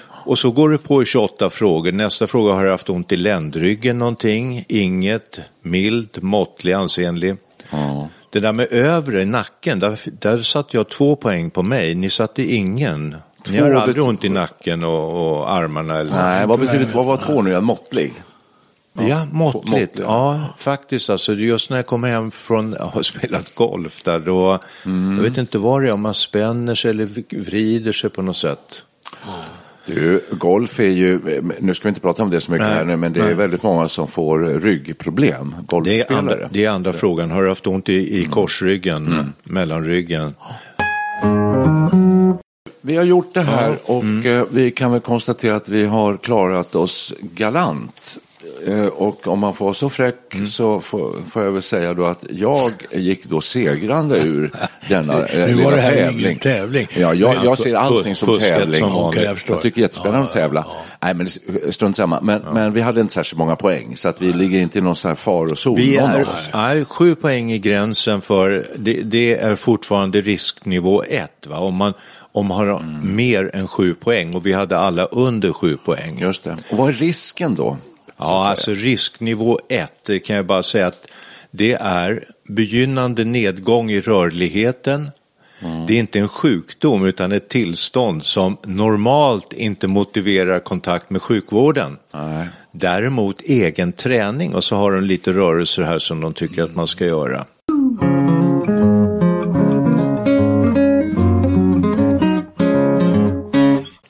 Och 0.08 0.40
så 0.40 0.52
går 0.52 0.70
det 0.70 0.78
på 0.78 1.02
i 1.02 1.06
28 1.06 1.50
frågor. 1.50 1.92
Nästa 1.92 2.28
fråga, 2.28 2.54
har 2.54 2.64
du 2.64 2.72
haft 2.72 2.90
ont 2.90 3.12
i 3.12 3.16
ländryggen 3.16 3.98
någonting? 3.98 4.66
Inget, 4.68 5.40
mild, 5.62 6.18
måttlig, 6.24 6.74
ansenlig. 6.74 7.36
Det 8.30 8.40
där 8.40 8.54
med 8.54 8.68
övre 8.72 9.26
nacken, 9.26 9.80
där, 9.80 10.00
där 10.20 10.38
satte 10.42 10.78
jag 10.78 10.90
två 10.90 11.16
poäng 11.16 11.50
på 11.50 11.64
mig. 11.64 11.96
Ni 11.96 12.10
satte 12.10 12.44
ingen. 12.44 13.10
Ni 13.10 13.58
Två, 13.58 13.64
har 13.64 13.70
det- 13.72 13.82
aldrig 13.82 14.04
ont 14.04 14.24
i 14.24 14.30
nacken 14.30 14.84
och, 14.84 15.38
och 15.38 15.52
armarna? 15.52 16.00
Eller? 16.00 16.12
Nej, 16.12 16.48
vad 16.48 16.60
betyder 16.60 16.86
vad 16.94 17.06
var 17.06 17.18
två 17.18 17.42
nu? 17.42 17.52
Ja, 17.52 17.62
måttlig? 17.62 18.14
Ja, 19.00 19.28
måttligt. 19.32 19.70
måttligt. 19.70 20.00
Ja, 20.00 20.42
faktiskt. 20.58 21.10
Alltså, 21.10 21.34
just 21.34 21.70
när 21.70 21.78
jag 21.78 21.86
kommer 21.86 22.08
hem 22.10 22.32
från 22.32 22.74
att 22.80 22.94
ha 22.94 23.04
spelat 23.04 23.56
golf 23.56 24.04
där, 24.04 24.20
då, 24.20 24.60
jag 24.84 25.24
vet 25.24 25.38
inte 25.38 25.58
vad 25.58 25.82
det 25.84 25.88
är, 25.90 25.94
om 25.94 26.02
man 26.02 26.14
spänner 26.14 26.76
sig 26.76 26.92
eller 26.92 27.10
vrider 27.44 27.92
sig 27.92 28.10
på 28.10 28.22
något 28.22 28.38
sätt. 28.38 28.82
Du, 29.86 30.26
golf 30.32 30.80
är 30.80 30.84
ju, 30.84 31.42
nu 31.60 31.74
ska 31.74 31.84
vi 31.84 31.90
inte 31.90 32.02
prata 32.02 32.24
om 32.24 32.30
det 32.30 32.42
så 32.42 32.52
mycket 32.52 32.68
Nej, 32.68 32.76
här 32.76 32.86
nu, 32.86 32.98
men 32.98 33.14
det 33.14 33.20
är 33.20 33.24
nej. 33.26 33.34
väldigt 33.34 33.64
många 33.64 33.88
som 33.88 34.08
får 34.08 34.40
ryggproblem, 34.40 35.50
Det 35.52 35.58
är 35.60 35.64
golfspelare. 35.68 36.20
andra, 36.20 36.48
det 36.52 36.66
är 36.66 36.70
andra 36.70 36.94
frågan. 36.94 37.32
Har 37.32 37.42
du 37.44 37.50
haft 37.50 37.68
ont 37.68 37.90
i, 37.90 38.20
i 38.20 38.26
korsryggen, 38.26 39.34
mellanryggen? 39.44 40.34
Vi 42.82 42.96
har 42.96 43.04
gjort 43.04 43.34
det 43.34 43.42
här 43.42 43.78
och 43.86 44.26
eh, 44.26 44.46
vi 44.52 44.72
kan 44.72 44.92
väl 44.92 45.02
konstatera 45.02 45.56
att 45.56 45.70
vi 45.70 45.86
har 45.86 46.18
klarat 46.18 46.76
oss 46.76 47.14
galant. 47.22 48.18
Eh, 48.68 48.86
Och 48.86 49.28
om 49.28 49.40
man 49.40 49.54
får 49.54 49.66
vara 49.66 49.74
så 49.74 49.90
fräck 49.90 50.16
så 50.48 50.80
får, 50.80 51.16
får 51.30 51.44
jag 51.44 51.52
väl 51.52 51.62
säga 51.62 51.94
då 51.94 52.06
att 52.06 52.26
jag 52.30 52.72
gick 52.92 53.26
då 53.26 53.42
segrande 53.42 54.18
ur 54.20 54.52
denna 54.90 55.26
eh, 55.28 55.56
Nu 55.56 55.64
var 55.64 55.72
det 55.72 55.80
här 55.82 55.94
tävling. 55.96 56.26
ingen 56.26 56.40
tävling. 56.40 56.88
Ja, 56.94 57.14
jag, 57.14 57.36
Ja, 57.36 57.42
jag 57.44 57.58
ser 57.58 57.76
allting 57.76 58.16
som 58.16 58.40
tävling. 58.40 58.80
som. 58.80 58.96
Okej, 58.96 59.24
jag 59.24 59.38
jag 59.48 59.62
tycker 59.62 59.76
det 59.76 59.82
är 59.82 59.82
jättespännande 59.82 60.20
Ja, 60.20 60.26
att 60.28 60.32
tävla. 60.34 60.66
ja, 60.68 60.76
Nej, 61.02 61.14
men 61.14 61.28
strunt 61.74 61.96
samma. 61.98 62.22
Men, 62.22 62.42
men 62.54 62.74
vi 62.74 62.82
hade 62.82 63.02
inte 63.02 63.14
särskilt 63.14 63.38
många 63.40 63.56
poäng, 63.56 63.96
så 63.96 64.10
att 64.10 64.22
vi 64.22 64.34
ligger 64.34 64.60
inte 64.60 64.78
i 64.80 64.82
någon 64.82 64.96
sån 64.96 65.10
här 65.10 65.16
farozon. 65.16 65.76
Vi 65.76 65.98
är, 65.98 66.28
nej, 66.54 66.86
sju 66.86 67.16
poäng 67.16 67.52
i 67.52 67.60
gränsen 67.60 68.22
för, 68.22 68.68
det, 68.78 68.94
det 69.02 69.36
är 69.38 69.56
fortfarande 69.56 70.22
risknivå 70.22 71.04
ett. 71.04 71.48
Va? 71.48 71.58
Om 71.60 71.76
man, 71.76 71.94
om 72.32 72.52
har 72.52 72.80
mer 73.04 73.52
än 73.54 73.68
sju 73.68 73.94
poäng 73.94 74.36
och 74.36 74.46
vi 74.46 74.54
hade 74.54 74.78
alla 74.78 75.06
under 75.06 75.54
sju 75.54 75.78
poäng. 75.86 76.18
Just 76.20 76.44
det. 76.44 76.58
Och 76.70 76.78
vad 76.78 76.90
är 76.90 76.94
risken 76.94 77.56
då? 77.56 77.78
Ja, 78.18 78.50
alltså 78.50 78.72
risknivå 78.72 79.60
1, 79.70 79.94
det 80.06 80.20
kan 80.20 80.36
jag 80.36 80.46
bara 80.46 80.64
säga 80.64 80.88
att 80.88 81.08
det 81.52 81.74
är 81.74 82.24
begynnande 82.48 83.24
nedgång 83.24 83.92
i 83.92 84.02
rörligheten. 84.02 85.10
Det 85.88 85.94
är 85.94 86.00
inte 86.00 86.20
en 86.20 86.28
sjukdom 86.28 87.06
utan 87.06 87.32
ett 87.32 87.50
tillstånd 87.50 88.24
som 88.24 88.58
normalt 88.64 89.54
inte 89.54 89.88
motiverar 89.88 90.60
kontakt 90.60 91.10
med 91.10 91.22
sjukvården. 91.22 91.98
Nej. 92.14 92.48
Däremot 92.72 93.42
egen 93.42 93.94
träning 93.94 94.56
och 94.56 94.64
så 94.64 94.76
har 94.76 94.92
de 94.92 95.04
lite 95.04 95.34
rörelser 95.34 95.84
här 95.84 96.00
som 96.00 96.22
de 96.22 96.34
tycker 96.34 96.64
att 96.64 96.76
man 96.76 96.88
ska 96.88 97.06
göra. 97.06 97.46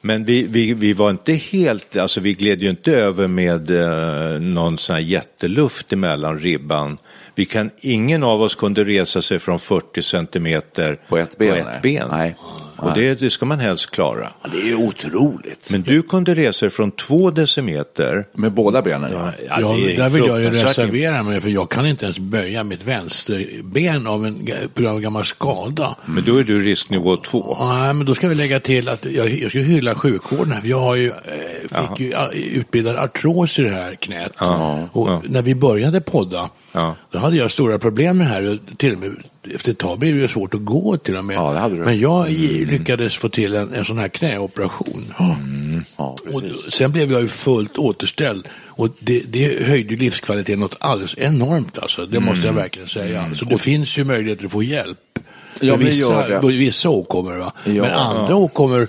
Men 0.07 0.23
vi, 0.23 0.43
vi, 0.43 0.73
vi 0.73 0.93
var 0.93 1.09
inte 1.09 1.33
helt, 1.33 1.95
alltså 1.95 2.19
vi 2.19 2.33
gled 2.33 2.61
ju 2.61 2.69
inte 2.69 2.91
över 2.91 3.27
med 3.27 3.69
eh, 3.69 4.39
någon 4.39 4.77
sån 4.77 4.93
här 4.93 5.01
jätteluft 5.01 5.93
emellan 5.93 6.39
ribban. 6.39 6.97
Vi 7.35 7.45
kan, 7.45 7.69
ingen 7.81 8.23
av 8.23 8.41
oss 8.41 8.55
kunde 8.55 8.83
resa 8.83 9.21
sig 9.21 9.39
från 9.39 9.59
40 9.59 10.01
centimeter 10.01 10.99
På 11.07 11.17
ett 11.17 11.37
ben, 11.37 11.63
På 11.63 11.69
ett 11.69 11.81
ben. 11.81 12.07
Nej. 12.11 12.35
Och 12.77 12.91
det, 12.95 13.19
det 13.19 13.29
ska 13.29 13.45
man 13.45 13.59
helst 13.59 13.91
klara. 13.91 14.29
Ja, 14.43 14.49
Det 14.53 14.57
är 14.61 14.65
ju 14.65 14.75
otroligt. 14.75 15.69
Men 15.71 15.81
du 15.81 16.01
kunde 16.01 16.35
resa 16.35 16.69
från 16.69 16.91
två 16.91 17.31
decimeter. 17.31 18.25
Med 18.33 18.51
båda 18.51 18.81
benen? 18.81 19.11
Ja, 19.13 19.31
Ja, 19.61 19.73
det 19.73 19.93
är 19.93 19.97
där 19.97 20.09
vill 20.09 20.25
jag 20.27 20.41
ju 20.41 20.49
reservera 20.49 21.23
mig 21.23 21.41
för 21.41 21.49
jag 21.49 21.69
kan 21.69 21.85
inte 21.85 22.05
ens 22.05 22.19
böja 22.19 22.63
mitt 22.63 22.83
vänsterben 22.83 24.07
av 24.07 24.25
en, 24.25 24.45
på 24.73 24.81
grund 24.81 24.87
av 24.87 24.95
en 24.95 25.01
gammal 25.01 25.25
skada. 25.25 25.95
Men 26.05 26.23
då 26.25 26.37
är 26.37 26.43
du 26.43 26.61
risknivå 26.63 27.17
två. 27.17 27.57
Nej, 27.59 27.93
men 27.93 28.05
då 28.05 28.15
ska 28.15 28.27
vi 28.27 28.35
lägga 28.35 28.59
till 28.59 28.89
att 28.89 29.05
jag, 29.05 29.29
jag 29.29 29.49
ska 29.49 29.59
hylla 29.59 29.95
sjukvården 29.95 30.51
här. 30.51 30.61
för 30.61 30.67
Jag 30.67 30.79
har 30.81 30.95
ju, 30.95 31.07
eh, 31.07 31.87
fick 31.89 31.99
ju 31.99 32.13
a- 32.13 32.29
utbildad 32.33 32.95
artros 32.95 33.59
i 33.59 33.63
det 33.63 33.69
här 33.69 33.95
knät. 33.95 34.31
och 34.91 35.09
ja. 35.09 35.21
när 35.25 35.41
vi 35.41 35.55
började 35.55 36.01
podda, 36.01 36.49
Ja. 36.77 36.95
då 37.11 37.19
hade 37.19 37.35
jag 37.37 37.51
stora 37.51 37.79
problem 37.79 38.17
med 38.17 38.27
det 38.27 38.31
här. 38.31 38.47
Och 38.71 38.77
till 38.77 38.93
och 38.93 38.99
med, 38.99 39.15
efter 39.55 39.71
ett 39.71 39.77
tag 39.77 39.99
blev 39.99 40.17
det 40.17 40.27
svårt 40.27 40.53
att 40.53 40.65
gå 40.65 40.97
till 40.97 41.15
och 41.17 41.25
med. 41.25 41.35
Ja, 41.35 41.53
det 41.53 41.59
hade 41.59 41.75
du. 41.75 41.81
Men 41.81 41.99
jag 41.99 42.31
i- 42.31 42.65
lyckades 42.65 43.15
få 43.17 43.29
till 43.29 43.55
en, 43.55 43.73
en 43.73 43.85
sån 43.85 43.97
här 43.97 44.07
knäoperation. 44.07 45.13
Ja, 45.97 46.15
Och 46.33 46.43
sen 46.73 46.91
blev 46.91 47.11
jag 47.11 47.21
ju 47.21 47.27
fullt 47.27 47.77
återställd. 47.77 48.47
Och 48.65 48.89
det, 48.99 49.23
det 49.27 49.63
höjde 49.67 49.95
livskvaliteten 49.95 50.59
något 50.59 50.75
alldeles 50.79 51.15
enormt 51.17 51.77
alltså. 51.77 52.05
Det 52.05 52.19
måste 52.19 52.47
jag 52.47 52.53
verkligen 52.53 52.87
säga. 52.87 53.29
Så 53.35 53.45
det 53.45 53.57
finns 53.57 53.97
ju 53.97 54.03
möjligheter 54.03 54.45
att 54.45 54.51
få 54.51 54.63
hjälp. 54.63 54.97
Ja, 55.59 55.75
vissa, 55.75 56.29
gör 56.29 56.41
det. 56.41 56.47
vissa 56.47 56.89
åkommor 56.89 57.37
va. 57.37 57.53
Ja. 57.65 57.71
Men 57.83 57.91
andra 57.91 58.35
åkommor 58.35 58.87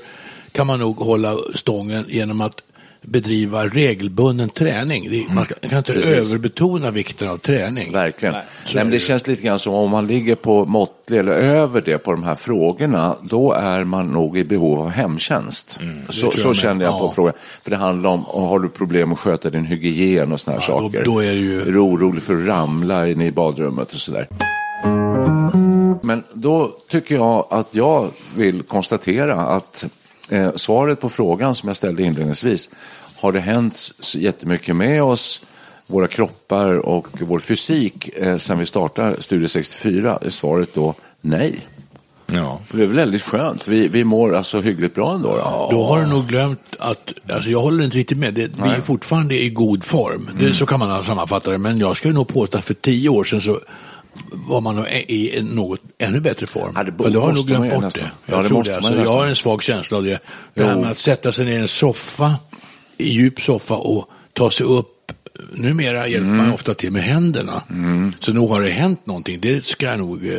kan 0.52 0.66
man 0.66 0.78
nog 0.78 0.96
hålla 0.96 1.36
stången 1.54 2.04
genom 2.08 2.40
att 2.40 2.62
bedriva 3.10 3.66
regelbunden 3.66 4.48
träning. 4.48 5.08
Det, 5.10 5.34
man 5.34 5.44
kan 5.44 5.78
inte 5.78 5.92
Precis. 5.92 6.10
överbetona 6.30 6.90
vikten 6.90 7.28
av 7.28 7.38
träning. 7.38 7.92
Verkligen. 7.92 8.34
Nej, 8.34 8.44
Så 8.64 8.76
men 8.78 8.86
är 8.86 8.90
det 8.90 8.98
känns 8.98 9.26
lite 9.26 9.42
grann 9.42 9.58
som 9.58 9.74
om 9.74 9.90
man 9.90 10.06
ligger 10.06 10.34
på 10.34 10.64
måttlig 10.64 11.18
eller 11.18 11.32
över 11.32 11.80
det 11.84 11.98
på 11.98 12.10
de 12.12 12.22
här 12.22 12.34
frågorna, 12.34 13.16
då 13.22 13.52
är 13.52 13.84
man 13.84 14.12
nog 14.12 14.38
i 14.38 14.44
behov 14.44 14.80
av 14.80 14.88
hemtjänst. 14.90 15.70
så 15.70 15.80
Mm, 15.82 16.02
jag 16.08 16.38
så 16.38 16.46
med. 16.48 16.56
känner 16.56 16.84
jag 16.84 16.98
på 16.98 17.04
Ja. 17.06 17.12
frågan. 17.14 17.34
För 17.62 17.70
det 17.70 17.76
handlar 17.76 18.10
om, 18.10 18.24
har 18.26 18.58
du 18.58 18.68
problem 18.68 19.12
att 19.12 19.18
sköta 19.18 19.50
din 19.50 19.64
hygien 19.64 20.32
och 20.32 20.40
såna 20.40 20.56
här 20.56 20.64
Ja, 20.68 20.74
då- 20.80 20.82
saker. 20.82 21.04
då 21.04 21.20
är 21.20 21.32
det 21.32 21.38
ju- 21.38 21.60
Är 21.60 21.72
du 21.72 21.78
orolig 21.78 22.22
för 22.22 22.40
att 22.42 22.46
ramla 22.48 23.08
inne 23.08 23.26
i 23.26 23.32
badrummet 23.32 23.94
och 23.94 24.00
sådär. 24.00 24.28
Men 26.02 26.22
då 26.32 26.72
tycker 26.90 27.14
jag 27.14 27.46
att 27.50 27.68
jag 27.70 28.10
vill 28.36 28.62
konstatera 28.62 29.34
att 29.46 29.84
eh, 30.28 30.50
svaret 30.56 31.00
på 31.00 31.08
frågan 31.08 31.54
som 31.54 31.68
jag 31.68 31.76
ställde 31.76 32.02
inledningsvis, 32.02 32.70
har 33.16 33.32
det 33.32 33.40
hänt 33.40 33.78
jättemycket 34.14 34.76
med 34.76 35.02
oss, 35.02 35.44
våra 35.86 36.06
kroppar 36.06 36.74
och 36.74 37.08
vår 37.20 37.38
fysik 37.38 38.08
eh, 38.08 38.36
sedan 38.36 38.58
vi 38.58 38.66
startade 38.66 39.22
Studio 39.22 39.48
64? 39.48 40.18
Är 40.22 40.28
svaret 40.28 40.74
då 40.74 40.94
nej. 41.20 41.66
Ja. 42.32 42.60
Det 42.72 42.82
är 42.82 42.86
väldigt 42.86 43.22
skönt. 43.22 43.68
Vi, 43.68 43.88
vi 43.88 44.04
mår 44.04 44.36
alltså 44.36 44.60
hyggligt 44.60 44.94
bra 44.94 45.14
ändå. 45.14 45.28
Då. 45.28 45.68
Då 45.70 45.84
har 45.84 46.00
du 46.00 46.06
nog 46.06 46.26
glömt 46.26 46.60
att, 46.78 47.12
alltså 47.32 47.50
jag 47.50 47.60
håller 47.60 47.84
inte 47.84 47.96
riktigt 47.96 48.18
med, 48.18 48.34
det, 48.34 48.50
vi 48.62 48.68
är 48.68 48.80
fortfarande 48.80 49.42
i 49.42 49.48
god 49.50 49.84
form. 49.84 50.28
Mm. 50.28 50.44
Det, 50.44 50.54
så 50.54 50.66
kan 50.66 50.78
man 50.78 51.04
sammanfatta 51.04 51.50
det, 51.50 51.58
men 51.58 51.78
jag 51.78 51.96
skulle 51.96 52.14
nog 52.14 52.28
påstå 52.28 52.58
att 52.58 52.64
för 52.64 52.74
tio 52.74 53.08
år 53.08 53.24
sedan 53.24 53.40
så 53.40 53.58
var 54.32 54.60
man 54.60 54.86
i 54.88 55.38
något 55.42 55.80
ännu 55.98 56.20
bättre 56.20 56.46
form. 56.46 56.72
Ja, 56.74 56.84
det 56.84 56.92
bo- 56.92 57.04
Men 57.04 57.12
då 57.12 57.20
har 57.20 57.28
jag 57.28 57.36
nog 57.36 57.46
glömt 57.46 57.70
bort 57.74 57.82
nästan. 57.82 58.02
det. 58.04 58.10
Ja, 58.26 58.34
Jag 58.34 58.44
det 58.44 58.48
tror 58.48 58.58
måste 58.58 58.72
det. 58.74 58.80
man 58.80 58.92
Alltså, 58.98 59.12
jag 59.12 59.20
har 59.20 59.26
en 59.28 59.36
svag 59.36 59.62
känsla 59.62 59.96
av 59.96 60.04
det. 60.04 60.22
Det 60.54 60.64
här 60.64 60.76
med 60.76 60.90
att 60.90 60.98
sätta 60.98 61.32
sig 61.32 61.44
ner 61.46 61.52
i 61.52 61.60
en 61.60 61.68
soffa, 61.68 62.34
i 62.98 63.08
djup 63.12 63.40
soffa 63.40 63.74
och 63.74 64.08
ta 64.32 64.50
sig 64.50 64.66
upp. 64.66 64.88
Numera 65.52 66.08
hjälper 66.08 66.26
Mm. 66.28 66.36
man 66.36 66.52
ofta 66.52 66.74
till 66.74 66.92
med 66.92 67.02
händerna. 67.02 67.62
Så 68.20 68.32
nog 68.32 68.50
har 68.50 68.62
det 68.62 68.70
hänt 68.70 69.06
någonting. 69.06 69.40
Det, 69.40 69.64
ska 69.66 69.86
jag 69.86 69.98
nog, 69.98 70.26
eh, 70.26 70.32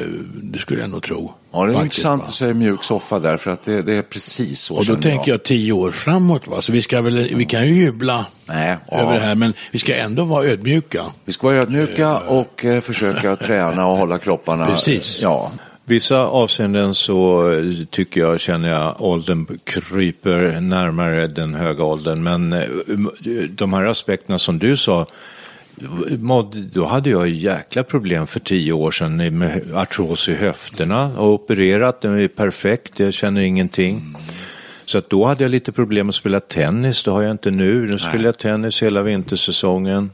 det 0.44 0.60
skulle 0.60 0.82
jag 0.82 0.90
nog 0.90 1.04
tro. 1.04 1.34
Ja, 1.54 1.66
det 1.66 1.72
är 1.72 1.74
Faktiskt, 1.74 1.84
intressant 1.98 2.22
va? 2.22 2.28
att 2.28 2.34
säga 2.34 2.54
mjuk 2.54 2.84
soffa 2.84 3.20
där, 3.20 3.38
för 3.38 3.52
att 3.52 3.64
det, 3.64 3.82
det 3.82 3.94
är 3.94 4.02
precis 4.02 4.60
så 4.62 4.76
Och 4.76 4.86
då 4.86 4.96
tänker 4.96 5.32
jag 5.32 5.44
tio 5.44 5.72
år 5.74 5.92
framåt. 5.92 6.48
Va? 6.48 6.62
Så 6.62 6.72
vi, 6.72 6.82
ska 6.82 7.02
väl, 7.02 7.36
vi 7.36 7.46
kan 7.46 7.68
ju 7.68 7.76
jubla 7.76 8.26
Nej, 8.46 8.78
ja. 8.92 8.98
över 8.98 9.14
det 9.14 9.20
här, 9.20 9.36
men 9.36 9.54
vi 9.72 9.80
ska 9.80 9.96
ändå 9.96 10.24
vara 10.24 10.46
ödmjuka. 10.46 11.04
Vi 11.26 11.32
ska 11.34 11.48
vara 11.48 11.58
ödmjuka 11.58 12.18
och 12.18 12.66
eh, 12.66 12.82
försöka 12.82 13.36
träna 13.46 13.86
och 13.88 13.98
hålla 13.98 14.18
kropparna. 14.18 14.66
Precis. 14.66 15.20
Ja, 15.22 15.52
Vissa 15.90 16.24
avseenden 16.24 16.94
så 16.94 17.52
eh, 17.52 17.64
tycker 17.90 18.22
jag, 18.22 18.40
känner 18.40 18.70
jag, 18.70 19.02
åldern 19.02 19.60
kryper 19.64 20.62
närmare 20.62 21.28
den 21.28 21.54
höga 21.54 21.84
åldern. 21.84 22.24
Men 22.24 22.54
eh, 22.54 22.68
de 23.50 23.74
här 23.74 23.86
aspekterna 23.86 24.40
som 24.40 24.60
du 24.60 24.78
sa, 24.78 25.08
då 26.72 26.86
hade 26.86 27.10
jag 27.10 27.30
jäkla 27.30 27.84
problem 27.84 28.28
för 28.28 28.40
tio 28.40 28.74
år 28.74 28.92
sedan 28.92 29.38
med 29.38 29.62
artros 29.74 30.30
i 30.30 30.36
höfterna 30.36 31.12
och 31.18 31.34
opererat, 31.34 32.02
den 32.02 32.20
är 32.20 32.28
perfekt, 32.28 33.00
jag 33.00 33.14
känner 33.14 33.42
ingenting. 33.42 34.16
Så 34.86 34.98
att 34.98 35.10
då 35.10 35.26
hade 35.26 35.44
jag 35.44 35.52
lite 35.52 35.72
problem 35.72 36.10
att 36.10 36.16
spela 36.16 36.40
tennis, 36.40 37.04
det 37.04 37.12
har 37.12 37.22
jag 37.22 37.32
inte 37.32 37.52
nu. 37.52 37.88
Nu 37.88 38.00
spelar 38.00 38.26
jag 38.26 38.38
tennis 38.38 38.84
hela 38.84 39.02
vintersäsongen. 39.02 40.12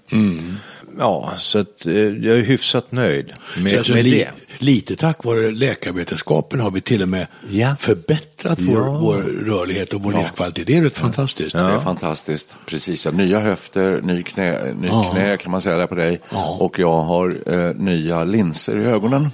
Ja, 1.00 1.34
så 1.38 1.60
att, 1.60 1.86
eh, 1.86 1.94
jag 1.94 2.38
är 2.38 2.44
hyfsat 2.44 2.92
nöjd 2.92 3.34
med, 3.58 3.72
Så 3.72 3.78
alltså, 3.78 3.94
med 3.94 4.04
li, 4.04 4.12
det. 4.18 4.30
Lite 4.66 4.96
tack 4.96 5.24
vare 5.24 5.52
läkarvetenskapen 5.52 6.60
har 6.60 6.72
vi 6.72 6.82
till 6.82 7.02
och 7.02 7.10
med 7.10 7.28
Ja. 7.50 7.76
förbättrat 7.80 8.62
vår, 8.62 8.76
Ja. 8.78 9.00
vår 9.02 9.16
rörlighet 9.46 9.94
och 9.94 10.04
vår 10.04 10.14
livskvalitet. 10.14 10.68
Det 10.68 10.78
är 10.78 10.82
rätt 10.82 10.98
fantastiskt. 10.98 11.52
det 11.56 11.60
är 11.62 11.80
fantastiskt. 11.80 12.58
Precis, 12.66 13.06
ja. 13.06 13.12
nya 13.12 13.40
höfter, 13.40 14.02
ny 14.04 14.24
knä, 14.24 14.74
ny 14.74 14.88
Ja. 14.88 15.10
knä 15.12 15.38
kan 15.38 15.52
man 15.52 15.62
säga 15.62 15.76
där 15.78 15.88
på 15.88 15.96
dig. 15.96 16.20
Ja. 16.32 16.58
Och 16.60 16.80
jag 16.80 17.02
har 17.02 17.38
eh, 17.54 17.74
nya 17.76 18.24
linser 18.24 18.78
i 18.78 18.84
ögonen. 18.86 19.30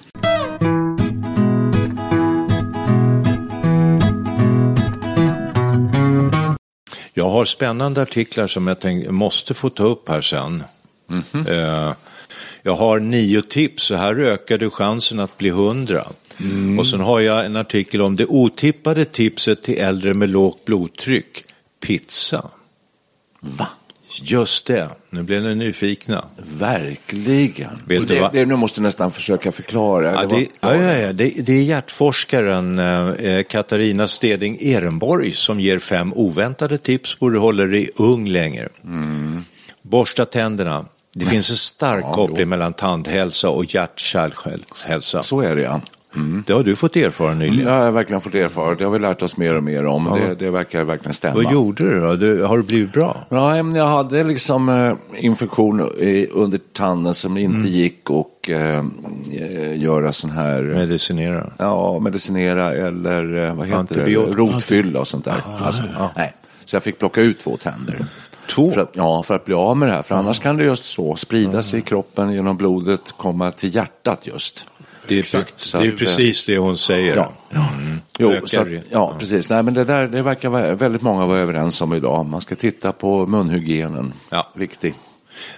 Jag 7.13 7.29
har 7.29 7.45
spännande 7.45 8.01
artiklar 8.01 8.47
som 8.47 8.67
jag 8.67 8.79
tänk, 8.79 9.09
måste 9.09 9.53
få 9.53 9.69
ta 9.69 9.83
upp 9.83 10.09
här 10.09 10.21
sen. 10.21 10.63
Eh, 11.47 11.93
jag 12.63 12.75
har 12.75 12.99
nio 12.99 13.41
tips, 13.41 13.83
så 13.83 13.95
här 13.95 14.15
ökar 14.19 14.57
du 14.57 14.69
chansen 14.69 15.19
att 15.19 15.37
bli 15.37 15.49
hundra. 15.49 16.07
Och 16.79 16.87
sen 16.87 16.99
har 16.99 17.19
jag 17.19 17.45
en 17.45 17.55
artikel 17.55 18.01
om 18.01 18.15
det 18.15 18.25
otippade 18.25 19.05
tipset 19.05 19.63
till 19.63 19.77
äldre 19.77 20.13
med 20.13 20.29
lågt 20.29 20.65
blodtryck. 20.65 21.43
Pizza. 21.85 22.49
Va? 23.39 23.67
Just 24.23 24.65
det, 24.67 24.89
nu 25.09 25.23
blev 25.23 25.43
ni 25.43 25.55
nyfikna. 25.55 26.25
Verkligen. 26.57 27.69
Vet 27.85 28.07
det, 28.07 28.19
vad? 28.19 28.33
det, 28.33 28.45
nu 28.45 28.55
måste 28.55 28.79
du 28.79 28.83
nästan 28.83 29.11
försöka 29.11 29.51
förklara. 29.51 30.11
Ja, 30.11 30.21
Det 30.21 30.27
var- 30.27 30.39
ja, 30.61 30.75
ja, 30.75 30.97
ja. 30.97 31.13
Det, 31.13 31.29
det 31.45 31.53
är 31.53 31.63
hjärtforskaren 31.63 32.79
eh, 32.79 33.43
Katarina 33.43 34.07
Steding 34.07 34.57
Ehrenborg 34.61 35.33
som 35.33 35.59
ger 35.59 35.79
fem 35.79 36.13
oväntade 36.13 36.77
tips 36.77 37.15
på 37.15 37.25
hur 37.25 37.33
du 37.33 37.39
håller 37.39 37.67
dig 37.67 37.89
ung 37.95 38.27
längre. 38.27 38.69
Borsta 39.81 40.25
tänderna. 40.25 40.85
Det 41.15 41.25
finns 41.25 41.49
en 41.49 41.55
stark 41.55 42.03
Ja, 42.03 42.13
koppling 42.13 42.49
mellan 42.49 42.73
tandhälsa 42.73 43.49
och 43.49 43.65
hjärt-kärlhälsa. 43.65 45.23
Så 45.23 45.41
är 45.41 45.55
det 45.55 45.61
ja. 45.61 45.81
Det 46.47 46.53
har 46.53 46.63
du 46.63 46.75
fått 46.75 46.95
erfara 46.95 47.33
nyligen. 47.33 47.65
Det 47.65 47.71
har 47.71 47.83
jag 47.85 47.91
verkligen 47.91 48.21
fått 48.21 48.35
erfara. 48.35 48.75
Det 48.75 48.83
har 48.83 48.91
vi 48.91 48.99
lärt 48.99 49.21
oss 49.21 49.37
mer 49.37 49.55
och 49.55 49.63
mer 49.63 49.85
om. 49.85 50.19
Det, 50.19 50.35
det 50.45 50.51
verkar 50.51 50.83
verkligen 50.83 51.13
stämma. 51.13 51.35
Vad 51.35 51.51
gjorde 51.53 51.83
du 51.85 51.99
då? 51.99 52.15
Du, 52.15 52.43
har 52.43 52.57
du 52.57 52.63
blivit 52.63 52.93
bra? 52.93 53.17
Ja, 53.29 53.57
jag 53.57 53.87
hade 53.87 54.23
liksom 54.23 54.69
eh, 54.69 54.95
infektion 55.25 55.81
under 56.31 56.57
tanden 56.73 57.13
som 57.13 57.37
inte 57.37 57.55
Mm. 57.57 57.71
gick 57.71 58.09
och 58.09 58.49
eh, 58.49 58.85
eh, 59.31 59.81
göra 59.83 60.11
sån 60.11 60.31
här... 60.31 60.61
Medicinera? 60.61 61.49
Ja, 61.57 61.99
medicinera 61.99 62.73
eller 62.73 63.47
eh, 63.47 63.55
vad 63.55 63.65
heter 63.67 63.79
Antibiotika. 63.79 64.31
det? 64.31 64.37
Rotfylla 64.37 64.99
och 64.99 65.07
sånt 65.07 65.25
där. 65.25 65.43
Alltså, 65.61 65.83
nej. 66.15 66.33
Så 66.65 66.75
jag 66.75 66.83
fick 66.83 66.99
plocka 66.99 67.21
ut 67.21 67.39
två 67.39 67.57
tänder. 67.57 68.05
Två? 68.51 68.71
För 68.71 68.81
att, 68.81 68.91
ja, 68.93 69.23
för 69.23 69.35
att 69.35 69.45
bli 69.45 69.53
av 69.53 69.77
med 69.77 69.87
det 69.87 69.93
här. 69.93 70.01
För 70.01 70.15
annars 70.15 70.39
kan 70.39 70.57
det 70.57 70.63
just 70.63 70.83
så 70.83 71.15
sprida 71.15 71.63
sig 71.63 71.79
i 71.79 71.81
kroppen 71.81 72.31
genom 72.33 72.57
blodet, 72.57 73.13
komma 73.17 73.51
till 73.51 73.75
hjärtat 73.75 74.27
just. 74.27 74.65
Det 75.07 75.15
är, 75.15 75.19
Exakt. 75.19 75.71
Det 75.71 75.77
är 75.87 75.91
att, 75.93 75.97
precis 75.97 76.45
det 76.45 76.57
hon 76.57 76.77
säger. 76.77 77.15
Ja. 77.15 77.31
Jo, 78.19 78.31
Ökar 78.31 78.45
så 78.45 78.61
att, 78.61 78.67
ja, 78.91 79.15
precis. 79.19 79.49
Nej, 79.49 79.63
men 79.63 79.73
det 79.73 79.83
där 79.83 80.07
det 80.07 80.21
verkar 80.21 80.49
vara- 80.49 80.75
väldigt 80.75 81.01
många 81.01 81.25
vara 81.25 81.39
överens 81.39 81.81
om 81.81 81.93
idag. 81.93 82.25
Man 82.25 82.41
ska 82.41 82.55
titta 82.55 82.91
på 82.91 83.25
munhygienen. 83.27 84.13
Ja. 84.29 84.51
Viktig. 84.55 84.93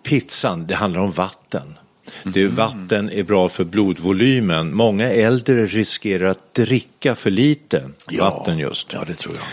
Pizzan, 0.03 0.67
det 0.67 0.75
handlar 0.75 1.01
om 1.01 1.11
vatten. 1.11 1.77
Det 2.23 2.39
Mhm. 2.39 2.51
är, 2.51 2.55
vatten 2.55 3.09
är 3.09 3.23
bra 3.23 3.49
för 3.49 3.63
blodvolymen. 3.63 4.75
Många 4.75 5.09
äldre 5.11 5.65
riskerar 5.65 6.29
att 6.29 6.53
dricka 6.53 7.15
för 7.15 7.29
lite 7.31 7.89
vatten 8.19 8.57
just. 8.57 8.93
Ja, 8.93 9.03
det 9.07 9.13
tror 9.13 9.35
jag. 9.35 9.43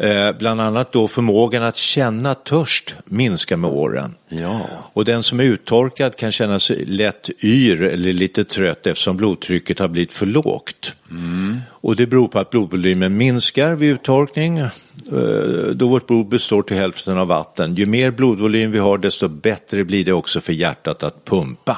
Eh, 0.00 0.32
bland 0.38 0.60
annat 0.60 0.92
då 0.92 1.08
förmågan 1.08 1.62
att 1.62 1.76
känna 1.76 2.34
törst 2.34 2.96
minskar 3.04 3.56
med 3.56 3.70
åren. 3.70 4.14
Ja. 4.28 4.60
Och 4.92 5.04
den 5.04 5.22
som 5.22 5.40
är 5.40 5.44
uttorkad 5.44 6.16
kan 6.16 6.32
känna 6.32 6.60
sig 6.60 6.84
lätt 6.84 7.30
yr 7.44 7.82
eller 7.82 8.12
lite 8.12 8.44
trött 8.44 8.86
eftersom 8.86 9.16
blodtrycket 9.16 9.78
har 9.78 9.88
blivit 9.88 10.12
för 10.12 10.26
lågt. 10.26 10.94
Och 11.70 11.96
det 11.96 12.06
beror 12.06 12.28
på 12.28 12.38
att 12.38 12.50
blodvolymen 12.50 13.16
minskar 13.16 13.74
vid 13.74 13.92
uttorkning 13.92 14.58
eh, 14.58 14.70
då 15.72 15.88
vårt 15.88 16.06
blod 16.06 16.28
består 16.28 16.62
till 16.62 16.76
hälften 16.76 17.18
av 17.18 17.26
vatten. 17.26 17.74
Ju 17.74 17.86
mer 17.86 18.10
blodvolym 18.10 18.70
vi 18.70 18.78
har 18.78 18.98
desto 18.98 19.28
bättre 19.28 19.84
blir 19.84 20.04
det 20.04 20.12
också 20.12 20.40
för 20.40 20.52
hjärtat 20.52 21.02
att 21.02 21.24
pumpa. 21.24 21.76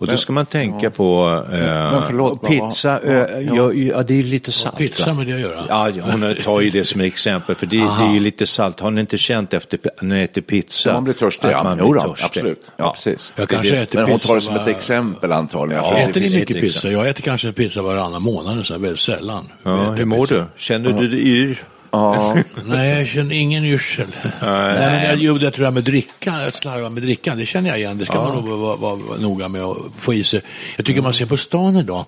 Och 0.00 0.06
då 0.06 0.16
ska 0.16 0.32
man 0.32 0.46
tänka 0.46 0.90
på 0.90 1.42
eh, 1.52 1.58
Men 1.58 2.02
förlåt, 2.02 2.42
pizza. 2.48 3.00
eh, 3.00 3.40
ja, 3.54 3.72
ja, 3.72 4.02
det 4.02 4.18
är 4.18 4.22
lite 4.22 4.52
salt. 4.52 4.76
pizza 4.76 5.14
med 5.14 5.26
det 5.26 5.32
att 5.32 5.40
göra? 5.40 5.54
Ja, 5.68 5.88
ja, 5.88 6.02
hon 6.10 6.34
tar 6.44 6.60
ju 6.60 6.70
det 6.70 6.84
som 6.84 7.00
exempel 7.00 7.54
för 7.54 7.66
det, 7.66 7.76
det 7.76 8.04
är 8.08 8.14
ju 8.14 8.20
lite 8.20 8.46
salt. 8.46 8.80
Har 8.80 8.90
ni 8.90 9.00
inte 9.00 9.18
känt 9.18 9.54
efter 9.54 9.78
när 10.00 10.16
ni 10.16 10.22
äter 10.22 10.40
pizza? 10.40 10.92
Man 10.92 11.04
blir 11.04 11.14
törstig, 11.14 11.48
ja. 11.50 11.62
man 11.62 11.76
blir 11.76 12.00
törstig? 12.02 12.24
absolut. 12.24 12.70
Ja, 12.76 12.92
precis. 12.92 13.32
Jag 13.36 13.48
kanske 13.48 13.70
det. 13.70 13.82
äter 13.82 13.98
Men 13.98 14.10
hon 14.10 14.18
tar 14.18 14.34
det 14.34 14.40
som 14.40 14.54
var- 14.54 14.62
ett 14.62 14.68
exempel 14.68 15.32
antagligen. 15.32 15.82
Ja, 15.84 15.96
äter 15.98 16.20
ni 16.20 16.34
mycket 16.34 16.46
pizza? 16.60 16.66
exempel. 16.66 16.92
Jag 16.92 17.08
äter 17.08 17.22
kanske 17.22 17.48
en 17.48 17.54
pizza 17.54 17.82
varannan 17.82 18.22
månad, 18.22 18.66
så 18.66 18.78
väldigt 18.78 18.98
sällan. 19.00 19.48
Ja, 19.62 19.76
hur 19.92 20.04
mår 20.04 20.26
pizza. 20.26 20.34
du? 20.34 20.44
Känner 20.56 20.92
du 20.92 21.08
dig 21.08 21.28
yr? 21.28 21.62
Ja, 21.92 22.36
Nej, 22.64 22.98
jag 22.98 23.08
känner 23.08 23.34
ingen 23.34 23.64
yrsel. 23.64 24.06
Nej, 24.40 24.74
men 24.74 25.04
jag, 25.04 25.18
jo, 25.18 25.38
det 25.38 25.50
tror 25.50 25.64
jag 25.64 25.74
med 25.74 25.84
dricka, 25.84 26.32
att 26.32 26.54
slarva 26.54 26.90
med 26.90 27.02
drickan, 27.02 27.38
det 27.38 27.46
känner 27.46 27.68
jag 27.68 27.78
igen. 27.78 27.98
Det 27.98 28.06
ska 28.06 28.22
man 28.22 28.34
nog 28.34 28.44
vara, 28.44 28.76
vara, 28.76 28.96
vara 28.96 29.18
noga 29.18 29.48
med 29.48 29.62
att 29.62 29.76
få 29.98 30.14
i 30.14 30.24
sig. 30.24 30.42
Jag 30.76 30.86
tycker 30.86 31.02
man 31.02 31.14
ser 31.14 31.26
på 31.26 31.36
stan 31.36 31.76
idag, 31.76 32.04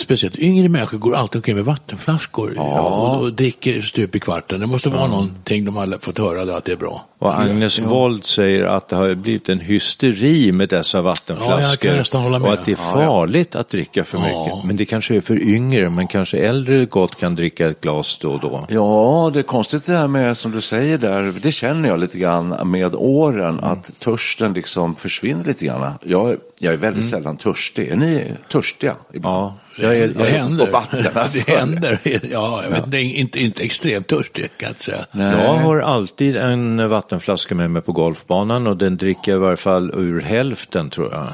speciellt 0.00 0.36
yngre 0.36 0.68
människor 0.68 0.98
går 0.98 1.14
alltid 1.14 1.36
omkring 1.38 1.56
med 1.56 1.64
vattenflaskor 1.64 2.58
och, 2.58 3.20
och 3.20 3.32
dricker 3.32 3.80
stup 3.82 4.14
i 4.14 4.20
kvarten. 4.20 4.60
Det 4.60 4.66
måste 4.66 4.88
vara 4.88 5.06
någonting 5.06 5.64
de 5.64 5.76
har 5.76 5.98
fått 6.00 6.18
höra 6.18 6.44
då, 6.44 6.52
att 6.54 6.64
det 6.64 6.72
är 6.72 6.76
bra. 6.76 7.04
Och 7.18 7.40
Agnes 7.40 7.78
Wold 7.78 8.24
säger 8.24 8.64
att 8.64 8.88
det 8.88 8.96
har 8.96 9.14
blivit 9.14 9.48
en 9.48 9.60
hysteri 9.60 10.52
med 10.52 10.68
dessa 10.68 10.98
Ja, 10.98 11.02
vattenflaskor. 11.02 11.90
jag 11.90 12.06
kan 12.06 12.20
hålla 12.20 12.38
med. 12.38 12.48
Och 12.48 12.54
att 12.58 12.64
det 12.64 12.72
är 12.72 12.76
farligt 12.76 13.56
att 13.56 13.68
dricka 13.68 14.04
för 14.04 14.18
mycket. 14.18 14.32
Ja. 14.32 14.62
Men 14.64 14.76
det 14.76 14.84
kanske 14.84 15.16
är 15.16 15.20
för 15.20 15.42
yngre, 15.42 15.90
men 15.90 16.06
kanske 16.06 16.38
äldre 16.38 16.84
gott 16.84 17.20
kan 17.20 17.34
dricka 17.34 17.68
ett 17.68 17.80
glas 17.80 18.18
då 18.18 18.30
och 18.30 18.40
då. 18.40 18.66
Ja, 18.68 19.30
det 19.34 19.38
är 19.38 19.42
konstigt 19.42 19.86
det 19.86 19.92
här 19.92 20.08
med, 20.08 20.36
som 20.36 20.52
du 20.52 20.60
säger 20.60 20.98
där, 20.98 21.34
det 21.42 21.52
känner 21.52 21.88
jag 21.88 22.00
lite 22.00 22.18
grann 22.18 22.70
med 22.70 22.94
åren, 22.94 23.60
att 23.60 23.90
törsten 23.98 24.52
liksom 24.52 24.94
försvinner 24.96 25.44
lite 25.44 25.64
grann. 25.66 25.92
Jag, 26.04 26.36
jag 26.58 26.72
är 26.72 26.78
väldigt 26.78 27.04
sällan 27.04 27.36
törstig. 27.36 27.88
Är 27.88 27.96
ni 27.96 28.24
törstiga? 28.52 28.94
ibland? 29.12 29.36
Ja, 29.36 29.47
jag 29.76 29.96
är, 29.98 30.08
Det 30.08 30.14
jag 30.18 30.28
är, 30.28 30.38
händer. 30.38 30.64
och 30.64 30.70
vatten, 30.72 31.06
alltså. 31.14 31.44
det 31.46 31.52
händer. 31.58 32.00
Ja, 32.32 32.62
jag 32.62 32.70
vet 32.70 32.84
inte, 32.84 32.98
inte, 33.00 33.40
inte 33.42 33.62
extremt 33.62 34.06
törstig 34.06 34.44
kan 34.44 34.66
jag 34.66 34.70
inte 34.70 34.82
säga. 34.82 35.04
jag 35.12 35.54
har 35.54 35.80
alltid 35.80 36.36
en 36.36 36.88
vattenflaska 36.88 37.54
med 37.54 37.70
mig 37.70 37.82
på 37.82 37.92
golfbanan 37.92 38.66
och 38.66 38.76
den 38.76 38.96
dricker 38.96 39.32
jag 39.32 39.38
i 39.38 39.40
varje 39.40 39.56
fall 39.56 39.90
ur 39.94 40.20
hälften 40.20 40.90
tror 40.90 41.12
jag. 41.12 41.26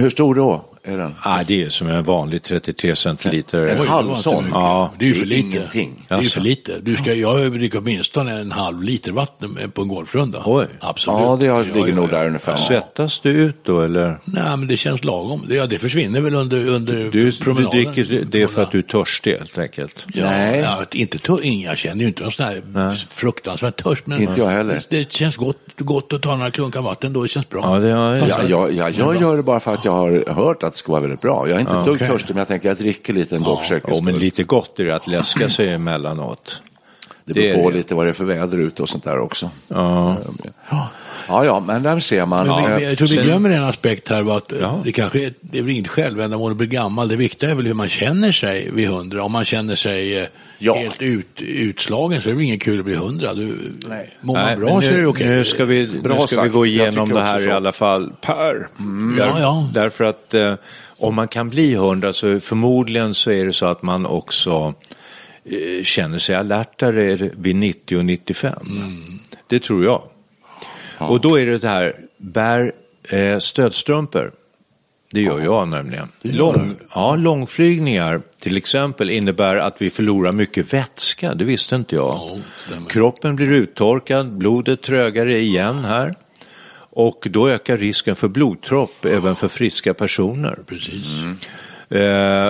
Hur 0.00 0.10
stor 0.10 0.34
då 0.34 0.64
är 0.88 0.98
den? 0.98 1.14
Ah, 1.22 1.42
det 1.46 1.62
är 1.64 1.68
som 1.68 1.88
en 1.88 2.02
vanlig 2.04 2.42
33 2.42 2.96
centiliter. 2.96 3.66
En 3.66 3.86
halv 3.88 4.14
sån? 4.14 4.44
Ja, 4.52 4.90
det 4.98 5.04
är 5.04 5.08
ju 5.08 5.14
för 5.14 5.26
lite. 5.26 5.48
ingenting. 5.58 6.06
Det 6.08 6.14
är 6.14 6.22
för 6.22 6.40
lite. 6.40 6.78
Du 6.82 6.96
ska, 6.96 7.14
jag 7.14 7.52
dricker 7.52 7.78
åtminstone 7.78 8.40
en 8.40 8.50
halv 8.52 8.82
liter 8.82 9.12
vatten 9.12 9.58
på 9.74 9.82
en 9.82 9.88
golfrunda. 9.88 10.42
Oj. 10.46 10.66
Absolut. 10.80 11.20
Ja, 11.20 11.36
det 11.40 11.46
har- 11.46 11.58
Ja, 11.68 11.74
ligger 11.74 11.88
ja, 11.88 11.94
nog 11.94 12.08
ja. 12.12 12.18
där 12.18 12.26
ungefär. 12.26 12.56
Svettas 12.56 13.20
du 13.20 13.30
ut 13.30 13.56
då 13.64 13.80
eller? 13.80 14.20
Nej, 14.24 14.56
men 14.56 14.66
det 14.68 14.76
känns 14.76 15.04
lagom. 15.04 15.44
Det, 15.48 15.54
ja, 15.54 15.66
det 15.66 15.78
försvinner 15.78 16.20
väl 16.20 16.34
under, 16.34 16.66
under 16.66 16.94
Du, 16.94 17.10
du 17.10 17.32
promenaden. 17.38 17.70
dricker 17.94 18.24
det 18.30 18.48
för 18.48 18.62
att 18.62 18.70
du 18.70 18.78
är 18.78 18.82
törstig 18.82 19.32
helt 19.36 19.58
enkelt? 19.58 20.06
Ja, 20.14 20.24
Nej. 20.24 20.58
Ja, 20.60 20.84
inte 20.92 21.18
tör, 21.18 21.40
jag 21.64 21.78
känner 21.78 22.00
ju 22.02 22.06
inte 22.08 22.22
någon 22.22 22.32
sån 22.32 22.46
här 22.46 22.62
fruktansvärd 23.08 23.76
törst. 23.76 24.06
Men 24.06 24.22
Inte 24.22 24.40
jag 24.40 24.48
heller. 24.48 24.82
Det, 24.88 25.12
känns 25.12 25.36
gott, 25.36 25.56
gott 25.78 26.12
att 26.12 26.22
ta 26.22 26.36
några 26.36 26.50
klunkar 26.50 26.80
vatten 26.82 27.12
då. 27.12 27.22
Det 27.22 27.28
känns 27.28 27.48
bra. 27.48 27.60
Ja, 27.64 27.78
det 27.78 27.92
har- 27.92 28.20
Passar. 28.20 28.42
Ja, 28.42 28.48
jag, 28.48 28.72
jag, 28.72 28.90
jag 29.14 29.20
gör 29.20 29.36
det 29.36 29.42
bara 29.42 29.60
för 29.60 29.74
att 29.74 29.84
jag 29.84 29.92
har 29.92 30.32
hört 30.34 30.62
att 30.62 30.76
det 30.78 30.82
ska 30.82 30.92
vara 30.92 31.00
väldigt 31.00 31.20
bra. 31.20 31.48
Jag 31.48 31.56
är 31.56 31.60
inte 31.60 31.76
ett 31.76 31.84
dugg 31.84 31.94
okej. 31.94 32.08
törstig, 32.08 32.34
men 32.34 32.38
jag 32.38 32.48
tänker 32.48 32.70
att 32.70 32.78
jag 32.78 32.84
dricker 32.84 33.12
lite 33.12 33.36
ändå 33.36 33.56
för 33.56 33.64
säkerhets 33.64 33.98
Ja, 33.98 34.04
men 34.04 34.18
lite 34.18 34.42
gott 34.42 34.80
är 34.80 34.84
det 34.84 34.96
att 34.96 35.06
läska 35.06 35.48
sig 35.48 35.68
emellanåt. 35.72 36.62
Det 37.24 37.34
beror 37.34 37.62
på 37.62 37.70
det. 37.70 37.76
lite 37.76 37.94
vad 37.94 38.06
det 38.06 38.10
är 38.10 38.12
för 38.12 38.24
väder 38.24 38.58
ute 38.58 38.82
och 38.82 38.88
sånt 38.88 39.04
där 39.04 39.18
också. 39.18 39.50
Ja. 39.68 40.16
Ja, 41.28 41.44
ja, 41.44 41.60
men 41.66 41.82
där 41.82 41.98
ser 41.98 42.26
man. 42.26 42.46
Men 42.46 42.72
Eh, 42.72 42.88
jag 42.88 42.98
tror 42.98 43.08
vi 43.08 43.16
glömmer 43.16 43.50
en 43.50 43.64
aspekt 43.64 44.08
här. 44.08 44.22
Var 44.22 44.36
att 44.36 44.52
eh, 44.52 44.58
Ja. 44.60 44.80
Det 44.84 44.92
kanske 44.92 45.24
är, 45.24 45.32
det 45.40 45.58
är 45.58 45.62
väl 45.62 45.70
inget 45.72 45.88
självändamål 45.88 46.50
att 46.50 46.56
bli 46.56 46.66
gammal. 46.66 47.08
Det 47.08 47.16
viktiga 47.16 47.50
är 47.50 47.54
väl 47.54 47.66
hur 47.66 47.74
man 47.74 47.88
känner 47.88 48.32
sig 48.32 48.70
vid 48.72 48.88
hundra. 48.88 49.22
Om 49.22 49.32
man 49.32 49.44
känner 49.44 49.74
sig 49.74 50.18
eh, 50.18 50.26
Ja. 50.58 50.74
helt 50.74 51.02
ut, 51.02 51.26
utslagen 51.40 52.20
så 52.20 52.28
är 52.28 52.32
det 52.32 52.36
väl 52.36 52.44
inget 52.46 52.62
kul 52.62 52.78
att 52.78 52.84
bli 52.84 52.94
hundra. 52.94 53.34
Du, 53.34 53.72
Nej. 53.88 54.10
Mår 54.20 54.34
man 54.34 54.44
Nej, 54.44 54.56
bra 54.56 54.82
så 54.82 54.88
är 54.88 54.92
det 54.92 54.98
nu, 54.98 55.06
okej. 55.06 55.26
nu 55.26 55.44
ska 55.44 55.64
vi, 55.64 55.86
Bra 55.86 56.18
nu 56.20 56.26
ska 56.26 56.42
vi 56.42 56.48
gå 56.48 56.66
igenom 56.66 57.08
det 57.08 57.20
här 57.20 57.48
i 57.48 57.50
alla 57.50 57.72
fall. 57.72 58.12
Per. 58.20 58.54
Där, 59.16 59.26
Ja, 59.26 59.36
ja. 59.40 59.68
Därför 59.74 60.04
att 60.04 60.34
eh, 60.34 60.54
om 60.98 61.14
man 61.14 61.28
kan 61.28 61.48
bli 61.50 61.74
hundra 61.74 62.12
så 62.12 62.40
förmodligen 62.40 63.14
så 63.14 63.30
är 63.30 63.44
det 63.44 63.52
så 63.52 63.66
att 63.66 63.82
man 63.82 64.06
också 64.06 64.74
eh, 65.44 65.84
känner 65.84 66.18
sig 66.18 66.34
alertare 66.36 67.30
vid 67.36 67.56
90 67.56 67.98
och 67.98 68.04
95. 68.04 68.52
Det 69.46 69.58
tror 69.62 69.84
jag. 69.84 70.02
Och 71.00 71.20
då 71.20 71.38
är 71.38 71.46
det 71.46 71.58
det 71.58 71.68
här, 71.68 71.96
bär 72.16 72.72
eh, 73.08 73.38
stödstrumpor. 73.38 74.32
Det 75.10 75.20
gör 75.20 75.40
jag 75.40 75.68
nämligen. 75.68 76.08
Lång, 76.22 76.74
ja, 76.94 77.16
långflygningar 77.16 78.20
till 78.38 78.56
exempel 78.56 79.10
innebär 79.10 79.56
att 79.56 79.82
vi 79.82 79.90
förlorar 79.90 80.32
mycket 80.32 80.74
vätska, 80.74 81.34
det 81.34 81.44
visste 81.44 81.76
inte 81.76 81.96
jag. 81.96 82.40
Ja. 82.70 82.76
Kroppen 82.88 83.36
blir 83.36 83.50
uttorkad, 83.50 84.32
blodet 84.32 84.82
trögare 84.82 85.38
igen 85.38 85.84
här. 85.84 86.14
Och 86.90 87.26
då 87.30 87.48
ökar 87.48 87.76
risken 87.76 88.16
för 88.16 88.28
blodpropp 88.28 89.04
även 89.04 89.36
för 89.36 89.48
friska 89.48 89.94
personer. 89.94 90.58
Precis. 90.66 91.24
Eh, 91.24 91.34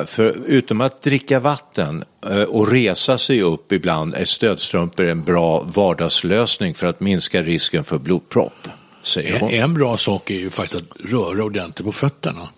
för 0.07 0.37
utom 0.47 0.81
att 0.81 1.03
dricka 1.03 1.41
vatten 1.41 2.05
eh, 2.27 2.43
och 2.43 2.73
resa 2.73 3.19
sig 3.19 3.43
upp 3.43 3.73
ibland 3.73 4.15
är 4.15 4.25
stödstrumpor 4.25 5.09
en 5.09 5.25
bra 5.25 5.61
vardagslösning 5.61 6.75
för 6.75 6.87
att 6.87 7.01
minska 7.01 7.43
risken 7.43 7.85
för 7.85 7.99
blodpropp. 7.99 8.69
En, 9.17 9.49
en 9.49 9.75
bra 9.75 9.97
sak 9.97 10.31
är 10.31 10.35
ju 10.35 10.51
faktiskt 10.51 10.83
att 10.83 11.11
röra 11.11 11.45
ordentligt 11.45 11.87
på 11.87 11.93
fötterna. 11.93 12.49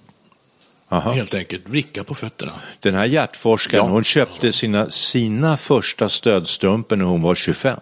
Aha. 0.88 1.10
Helt 1.10 1.34
enkelt 1.34 1.68
vricka 1.68 2.04
på 2.04 2.14
fötterna. 2.14 2.52
Den 2.80 2.94
här 2.94 3.04
hjärtforskaren, 3.04 3.88
hon 3.88 4.04
köpte 4.04 4.52
sina, 4.52 4.90
sina 4.90 5.56
första 5.56 6.08
stödstrumpor 6.08 6.96
när 6.96 7.04
hon 7.04 7.22
var 7.22 7.34
25. 7.34 7.80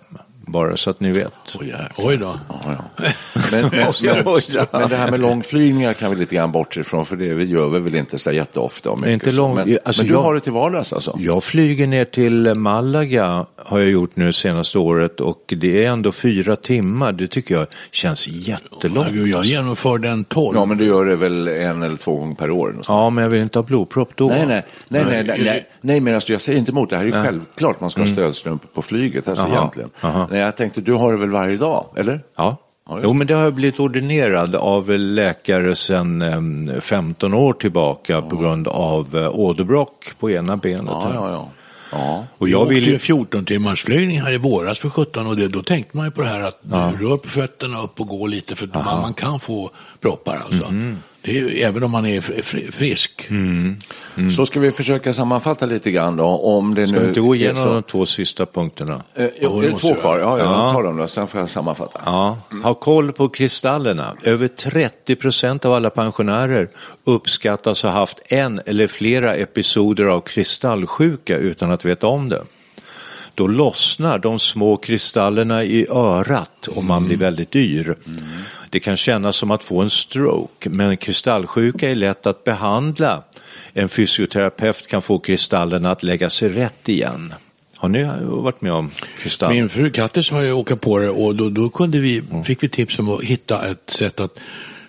Bara 0.49 0.77
så 0.77 0.91
att 0.91 1.01
ni 1.01 1.13
vet. 1.13 1.33
Oj, 1.61 1.75
Oj 1.97 2.17
då. 2.17 2.35
Men, 3.53 3.71
men, 3.71 3.93
men, 4.03 4.67
men 4.73 4.89
det 4.89 4.97
här 4.97 5.11
med 5.11 5.21
långflygningar 5.21 5.93
kan 5.93 6.11
vi 6.11 6.17
lite 6.17 6.35
grann 6.35 6.53
bortse 6.53 6.81
ifrån, 6.81 7.07
för 7.07 7.17
det 7.17 7.25
gör 7.45 7.69
vi 7.69 7.79
väl 7.79 7.95
inte 7.95 8.19
så 8.19 8.33
jätteofta. 8.33 8.91
och 8.91 8.99
mycket 9.01 9.13
Inte 9.13 9.31
så. 9.31 9.37
lång- 9.37 9.55
men, 9.55 9.79
alltså 9.85 10.03
men 10.03 10.09
du 10.09 10.15
jag- 10.15 10.23
har 10.23 10.35
det 10.35 10.41
till 10.41 10.53
vardags 10.53 10.93
alltså? 10.93 11.17
Jag 11.21 11.45
flyger 11.45 11.87
ner 11.87 12.05
till 12.05 12.55
Malaga 12.55 13.47
har 13.57 13.79
jag 13.79 13.89
gjort 13.91 14.11
nu 14.17 14.33
senaste 14.33 14.79
året 14.79 15.21
och 15.21 15.55
det 15.57 15.85
är 15.85 15.91
ändå 15.91 16.13
fyra 16.13 16.57
timmar. 16.57 17.13
Det 17.13 17.27
tycker 17.29 17.55
jag 17.55 17.67
känns 17.91 18.29
jättelångt. 18.29 19.07
Herregud, 19.07 19.27
Jag 19.29 19.45
genomförde 19.45 20.09
en 20.09 20.25
tolv. 20.25 20.57
Ja, 20.59 20.65
men 20.65 20.79
du 20.79 20.85
gör 20.87 21.05
det 21.05 21.17
väl 21.17 21.49
en 21.49 21.83
eller 21.83 21.97
två 21.97 22.17
gånger 22.17 22.35
per 22.35 22.51
år? 22.51 22.69
någonstans. 22.69 22.89
Ja, 22.97 23.11
men 23.11 23.23
jag 23.25 23.31
vill 23.31 23.43
inte 23.43 23.59
ha 23.59 23.65
blodpropp 23.65 24.11
då. 24.17 24.29
Nej, 24.29 24.47
nej, 24.47 24.63
nej, 24.89 25.05
nej, 25.09 25.25
nej, 25.27 25.41
nej, 25.45 25.67
nej 25.81 26.01
men 26.01 26.15
alltså, 26.15 26.33
jag 26.33 26.43
säger 26.43 26.59
inte 26.59 26.71
emot 26.73 26.91
det. 26.91 26.97
här 26.97 27.07
är 27.07 27.25
självklart 27.25 27.81
man 27.81 27.91
ska 27.91 28.01
ha 28.01 28.09
stödstrumpor 28.09 28.69
på 28.75 28.83
flyget, 28.83 29.29
alltså 29.29 29.45
Mm. 29.45 29.57
Aha, 29.57 29.63
egentligen. 29.63 29.91
aha. 30.01 30.29
Nej, 30.39 30.45
jag 30.45 30.57
tänkte, 30.57 30.81
du 30.81 30.93
har 30.93 31.13
det 31.13 31.19
väl 31.19 31.31
varje 31.31 31.57
dag, 31.57 31.87
eller? 31.97 32.21
Ja. 32.37 32.57
Ja, 32.89 32.99
Jo, 33.03 33.13
men 33.13 33.27
det 33.27 33.35
har 33.35 33.43
jag 33.43 33.55
blivit 33.55 33.81
ordinerad 33.81 34.55
av 34.55 34.91
läkare 34.91 35.77
sedan 35.77 36.81
15 36.81 37.35
år 37.35 37.53
tillbaka 37.53 38.23
på 38.23 38.37
grund 38.37 38.69
av 38.69 39.17
eh, 39.17 39.39
åderbråck 39.39 40.05
på 40.19 40.31
ena 40.31 40.57
benet. 40.57 40.85
Ja, 40.87 41.11
ja, 41.15 41.31
ja. 41.31 41.49
ja. 41.93 42.25
Och 42.39 42.49
Jag 42.49 42.61
jag 42.61 42.67
vill 42.67 42.79
åkte 42.79 42.87
ju... 42.87 42.93
ju 42.93 42.99
14 42.99 43.45
timmars 43.45 43.85
flygning 43.85 44.21
här 44.21 44.33
i 44.33 44.37
våras 44.37 44.79
för 44.79 44.89
17 44.89 45.27
och 45.27 45.37
det, 45.37 45.49
då 45.49 45.63
tänkte 45.63 45.97
man 45.97 46.07
ju 46.07 46.13
på 46.13 46.21
det 46.21 46.29
här 46.29 46.41
att 46.41 46.59
du 46.63 47.07
rör 47.07 47.17
på 47.17 47.29
fötterna 47.29 47.83
upp 47.83 48.01
och 48.01 48.09
gå 48.09 48.27
lite 48.27 48.57
för 48.57 48.67
man, 48.75 49.01
man 49.01 49.15
kan 49.15 49.41
få 49.41 49.71
proppar 50.01 50.37
alltså. 50.37 50.65
Är 51.18 51.18
ju, 51.23 51.49
även 51.63 51.83
om 51.83 51.91
man 51.91 52.07
är 52.07 52.21
fr- 52.21 52.43
fr- 52.43 52.73
frisk. 52.73 53.27
Mm. 53.31 53.77
Så 54.37 54.47
ska 54.47 54.61
vi 54.61 54.73
försöka 54.73 55.13
sammanfatta 55.13 55.67
lite 55.67 55.91
grann 55.91 56.17
då, 56.17 56.25
om 56.25 56.75
det 56.75 56.87
Ska 56.87 56.97
nu 56.97 57.03
vi 57.03 57.09
inte 57.09 57.21
gå 57.21 57.35
igenom 57.35 57.57
så- 57.63 57.73
de 57.73 57.83
två 57.83 58.07
sista 58.07 58.47
punkterna? 58.47 59.03
Eh, 59.15 59.27
jo, 59.41 59.61
det 59.61 59.67
det 59.69 59.73
är 59.75 59.79
två 59.79 59.89
jag. 59.89 60.01
kvar. 60.01 60.19
Ja, 60.19 60.39
ja, 60.39 60.45
Ja. 60.45 60.73
ta 60.73 60.83
dem 60.83 60.97
då, 60.97 61.09
sen 61.09 61.27
får 61.27 61.41
jag 61.41 61.51
sammanfatta. 61.51 62.01
Ja, 62.07 62.39
ha 62.63 62.75
koll 62.75 63.13
på 63.13 63.29
kristallerna. 63.29 64.15
Över 64.25 64.49
30 64.49 65.17
procent 65.17 65.65
av 65.65 65.73
alla 65.73 65.91
pensionärer 65.91 66.69
uppskattas 67.05 67.83
ha 67.83 67.91
haft 67.91 68.33
en 68.33 68.61
eller 68.67 68.87
flera 68.87 69.35
episoder 69.35 70.05
av 70.05 70.21
kristallsjuka 70.21 71.37
utan 71.37 71.71
att 71.71 71.85
veta 71.85 72.07
om 72.07 72.29
det. 72.29 72.43
Då 73.39 73.47
lossnar 73.47 74.19
de 74.19 74.39
små 74.39 74.77
kristallerna 74.77 75.65
i 75.65 75.87
örat 75.91 76.67
och 76.67 76.85
man 76.85 77.07
blir 77.07 77.17
väldigt 77.17 77.57
yr. 77.57 77.97
Det 78.71 78.81
kan 78.81 78.97
kännas 78.97 79.37
som 79.37 79.51
att 79.51 79.65
få 79.65 79.83
en 79.83 79.91
stroke, 79.91 80.71
men 80.71 80.97
kristallsjuka 80.97 81.91
är 81.91 81.95
lätt 81.95 82.27
att 82.27 82.45
behandla. 82.45 83.23
En 83.73 83.89
fysioterapeut 83.89 84.87
kan 84.87 85.03
få 85.03 85.19
kristallerna 85.19 85.91
att 85.91 86.03
lägga 86.03 86.31
sig 86.31 86.49
rätt 86.49 86.89
igen. 86.89 87.35
Har 87.77 87.89
ni 87.89 88.05
varit 88.23 88.61
med 88.61 88.73
om 88.73 88.91
kristall? 89.23 89.53
Min 89.53 89.69
fru 89.69 89.91
Kattis 89.91 90.31
har 90.31 90.43
ju 90.43 90.53
åka 90.53 90.77
på 90.77 90.99
det 90.99 91.11
och 91.11 91.37
då, 91.37 91.49
då 91.51 91.69
kunde 91.69 91.99
vi, 91.99 92.19
Mm. 92.19 92.45
fick 92.45 92.63
vi 92.63 92.69
tips 92.69 92.99
om 92.99 93.09
att 93.09 93.23
hitta 93.23 93.67
ett 93.69 93.91
sätt 93.91 94.21
att 94.21 94.39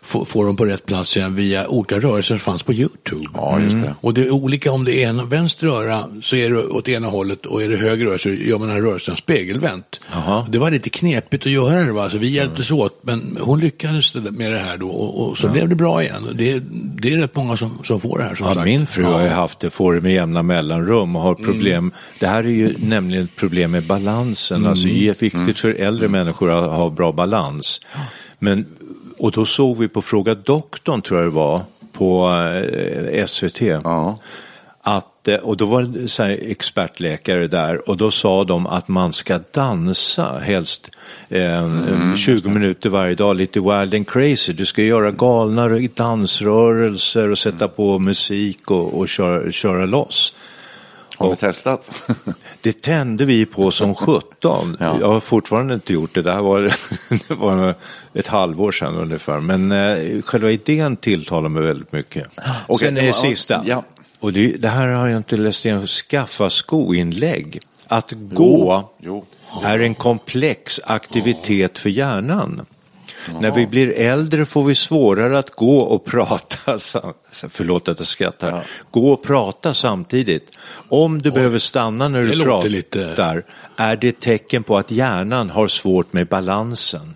få, 0.10 0.26
få 0.26 0.44
dem 0.44 0.56
på 0.56 0.66
rätt 0.66 0.86
plats 0.86 1.18
igen 1.18 1.36
via 1.36 1.68
olika 1.68 2.00
rörelser 2.00 2.36
som 2.36 2.40
fanns 2.40 2.64
på 2.64 2.74
YouTube. 2.74 3.24
Ja, 3.34 3.60
just 3.60 3.82
det. 3.82 3.96
Och 4.02 4.14
det 4.14 4.22
är 4.26 4.32
olika 4.32 4.72
om 4.72 4.86
det 4.86 5.04
är 5.04 5.10
en 5.10 5.30
vänster 5.30 5.68
röra 5.68 6.04
så 6.22 6.36
är 6.36 6.50
det 6.50 6.64
åt 6.64 6.88
ena 6.90 7.08
hållet 7.08 7.46
och 7.46 7.64
är 7.64 7.70
det 7.70 7.76
höger 7.78 8.06
röra 8.06 8.18
så 8.18 8.30
gör 8.30 8.58
man 8.58 8.68
den 8.68 8.78
här 8.78 8.84
rörelsen 8.84 9.16
spegelvänt. 9.16 10.02
Det 10.50 10.60
var 10.60 10.72
lite 10.72 10.90
knepigt 10.90 11.46
att 11.46 11.52
göra 11.52 11.84
det, 11.84 11.92
va? 11.92 12.04
Alltså, 12.04 12.18
vi 12.18 12.30
hjälptes 12.30 12.72
åt 12.72 13.00
men 13.02 13.38
hon 13.42 13.60
lyckades 13.60 14.16
med 14.16 14.52
det 14.52 14.60
här 14.60 14.78
då 14.78 14.90
och, 14.90 15.30
och 15.30 15.38
så 15.38 15.48
blev 15.48 15.70
det 15.70 15.76
bra 15.76 16.04
igen. 16.04 16.24
Det, 16.34 16.60
det 17.02 17.14
är 17.14 17.18
rätt 17.18 17.36
många 17.36 17.58
som, 17.58 17.72
som 17.84 18.02
får 18.02 18.18
det 18.18 18.24
här 18.24 18.36
som 18.36 18.48
Ja, 18.48 18.54
sagt. 18.54 18.66
min 18.66 18.88
fru 18.88 19.04
har 19.04 19.22
ju 19.22 19.28
Ja. 19.28 19.34
haft 19.34 19.60
det, 19.60 19.70
får 19.70 19.94
det 19.94 20.02
med 20.02 20.14
jämna 20.14 20.44
mellanrum 20.44 21.16
och 21.16 21.22
har 21.22 21.36
problem. 21.36 21.92
Det 22.20 22.28
här 22.28 22.44
är 22.44 22.48
ju 22.50 22.76
nämligen 22.80 23.24
ett 23.24 23.36
problem 23.36 23.72
med 23.72 23.84
balansen. 23.84 24.66
Alltså 24.66 24.88
det 24.88 25.08
är 25.08 25.16
viktigt 25.20 25.60
för 25.60 25.74
äldre 25.74 26.08
människor 26.08 26.52
att 26.52 26.72
ha 26.72 26.90
bra 26.90 27.12
balans. 27.12 27.82
Men, 28.42 28.66
och 29.20 29.32
då 29.32 29.46
såg 29.46 29.78
vi 29.78 29.88
på 29.88 30.02
Fråga 30.02 30.36
doktorn, 30.36 31.02
tror 31.02 31.20
jag 31.20 31.28
det 31.28 31.36
var, 31.36 31.62
på 31.94 32.32
eh, 33.14 33.26
SVT. 33.26 33.62
Ja. 33.62 34.20
Att, 34.82 35.28
eh, 35.28 35.36
och 35.36 35.58
då 35.58 35.66
var 35.66 35.82
det 35.82 36.08
så 36.08 36.24
expertläkare 36.24 37.48
där 37.48 37.90
och 37.90 37.98
då 37.98 38.12
sa 38.12 38.44
de 38.44 38.68
att 38.68 38.88
man 38.88 39.14
ska 39.14 39.40
dansa 39.52 40.40
helst 40.40 40.90
eh, 41.30 42.16
20 42.16 42.50
minuter 42.50 42.90
varje 42.90 43.16
dag, 43.16 43.36
lite 43.36 43.60
wild 43.60 43.94
and 43.94 44.10
crazy. 44.10 44.54
Du 44.54 44.66
ska 44.66 44.84
göra 44.84 45.12
galna 45.12 45.68
dansrörelser 45.96 47.32
och 47.32 47.38
sätta 47.38 47.68
på 47.68 48.00
musik 48.00 48.72
och, 48.72 49.00
och 49.00 49.08
köra, 49.08 49.52
köra 49.52 49.86
loss. 49.86 50.34
Har 51.20 51.30
vi 51.30 51.36
testat? 51.36 51.92
Det 52.62 52.82
tände 52.82 53.26
vi 53.26 53.46
på 53.46 53.72
som 53.72 53.96
17. 53.96 54.24
Ja. 54.80 54.98
Jag 55.00 55.08
har 55.08 55.20
fortfarande 55.20 55.74
inte 55.74 55.94
gjort 55.94 56.14
det. 56.14 56.22
Det 56.22 56.32
här 56.34 56.42
var, 56.42 56.62
det 57.28 57.36
var 57.36 57.76
ett 58.14 58.28
halvår 58.28 58.72
sedan 58.72 58.96
ungefär. 58.96 59.40
Men 59.40 59.72
eh, 59.72 60.22
själva 60.22 60.52
idén 60.52 60.98
tilltalar 60.98 61.50
mig 61.50 61.64
väldigt 61.64 61.92
mycket. 61.92 62.28
Okej, 62.68 62.88
Sen 62.88 62.98
är 62.98 63.02
det 63.02 63.14
sista. 63.14 63.64
ja. 63.66 63.84
Och 64.20 64.34
det, 64.34 64.48
det 64.58 64.68
här 64.68 64.88
har 64.88 65.08
jag 65.08 65.18
inte 65.18 65.38
läst 65.38 65.66
igenom. 65.66 65.88
Skaffa 65.88 66.50
skoinlägg. 66.50 67.60
Att 67.88 68.12
gå 68.16 68.90
Jo. 69.02 69.26
är 69.64 69.80
en 69.80 69.96
komplex 69.96 70.80
aktivitet 70.84 71.80
för 71.80 71.90
hjärnan. 71.90 72.66
När 73.42 73.52
vi 73.52 73.68
blir 73.68 73.90
äldre 73.92 74.46
får 74.46 74.64
vi 74.64 74.76
svårare 74.76 75.40
att 75.40 75.50
gå 75.50 75.80
och 75.80 76.06
prata, 76.06 76.78
sam- 76.78 77.14
förlåt 77.50 77.88
att 77.88 78.00
jag 78.00 78.08
skrattar, 78.08 78.64
gå 78.92 79.12
och 79.12 79.24
prata 79.24 79.74
samtidigt. 79.74 80.52
Om 80.90 81.22
du 81.22 81.32
behöver 81.32 81.60
stanna 81.60 82.08
när 82.08 82.22
du 82.22 82.28
pratar 82.44 82.70
lite- 82.70 83.16
är 83.76 83.96
det 83.96 84.08
ett 84.08 84.20
tecken 84.20 84.64
på 84.64 84.78
att 84.78 84.92
hjärnan 84.92 85.50
har 85.50 85.68
svårt 85.68 86.14
med 86.14 86.28
balansen. 86.28 87.16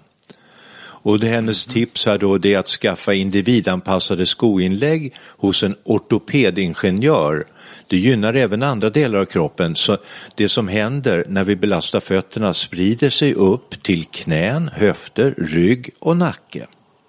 Och 1.05 1.19
det, 1.19 1.27
hennes 1.27 1.65
tips 1.65 2.05
här 2.05 2.17
då 2.17 2.37
det 2.37 2.53
är 2.53 2.59
att 2.59 2.67
skaffa 2.67 3.13
individanpassade 3.13 4.25
skoinlägg 4.25 5.13
hos 5.27 5.63
en 5.63 5.75
ortopedingenjör. 5.83 7.45
Det 7.93 7.97
gynnar 7.97 8.33
även 8.33 8.63
andra 8.63 8.89
delar 8.89 9.19
av 9.19 9.25
kroppen. 9.25 9.75
Så 9.75 9.97
det 10.35 10.49
som 10.49 10.67
händer 10.67 11.25
när 11.29 11.43
vi 11.43 11.55
belastar 11.55 11.99
fötterna 11.99 12.53
sprider 12.53 13.09
sig 13.09 13.33
upp 13.33 13.83
till 13.83 14.05
knän, 14.05 14.69
höfter, 14.73 15.35
rygg 15.37 15.89
och 15.99 16.17
nacke. 16.17 16.65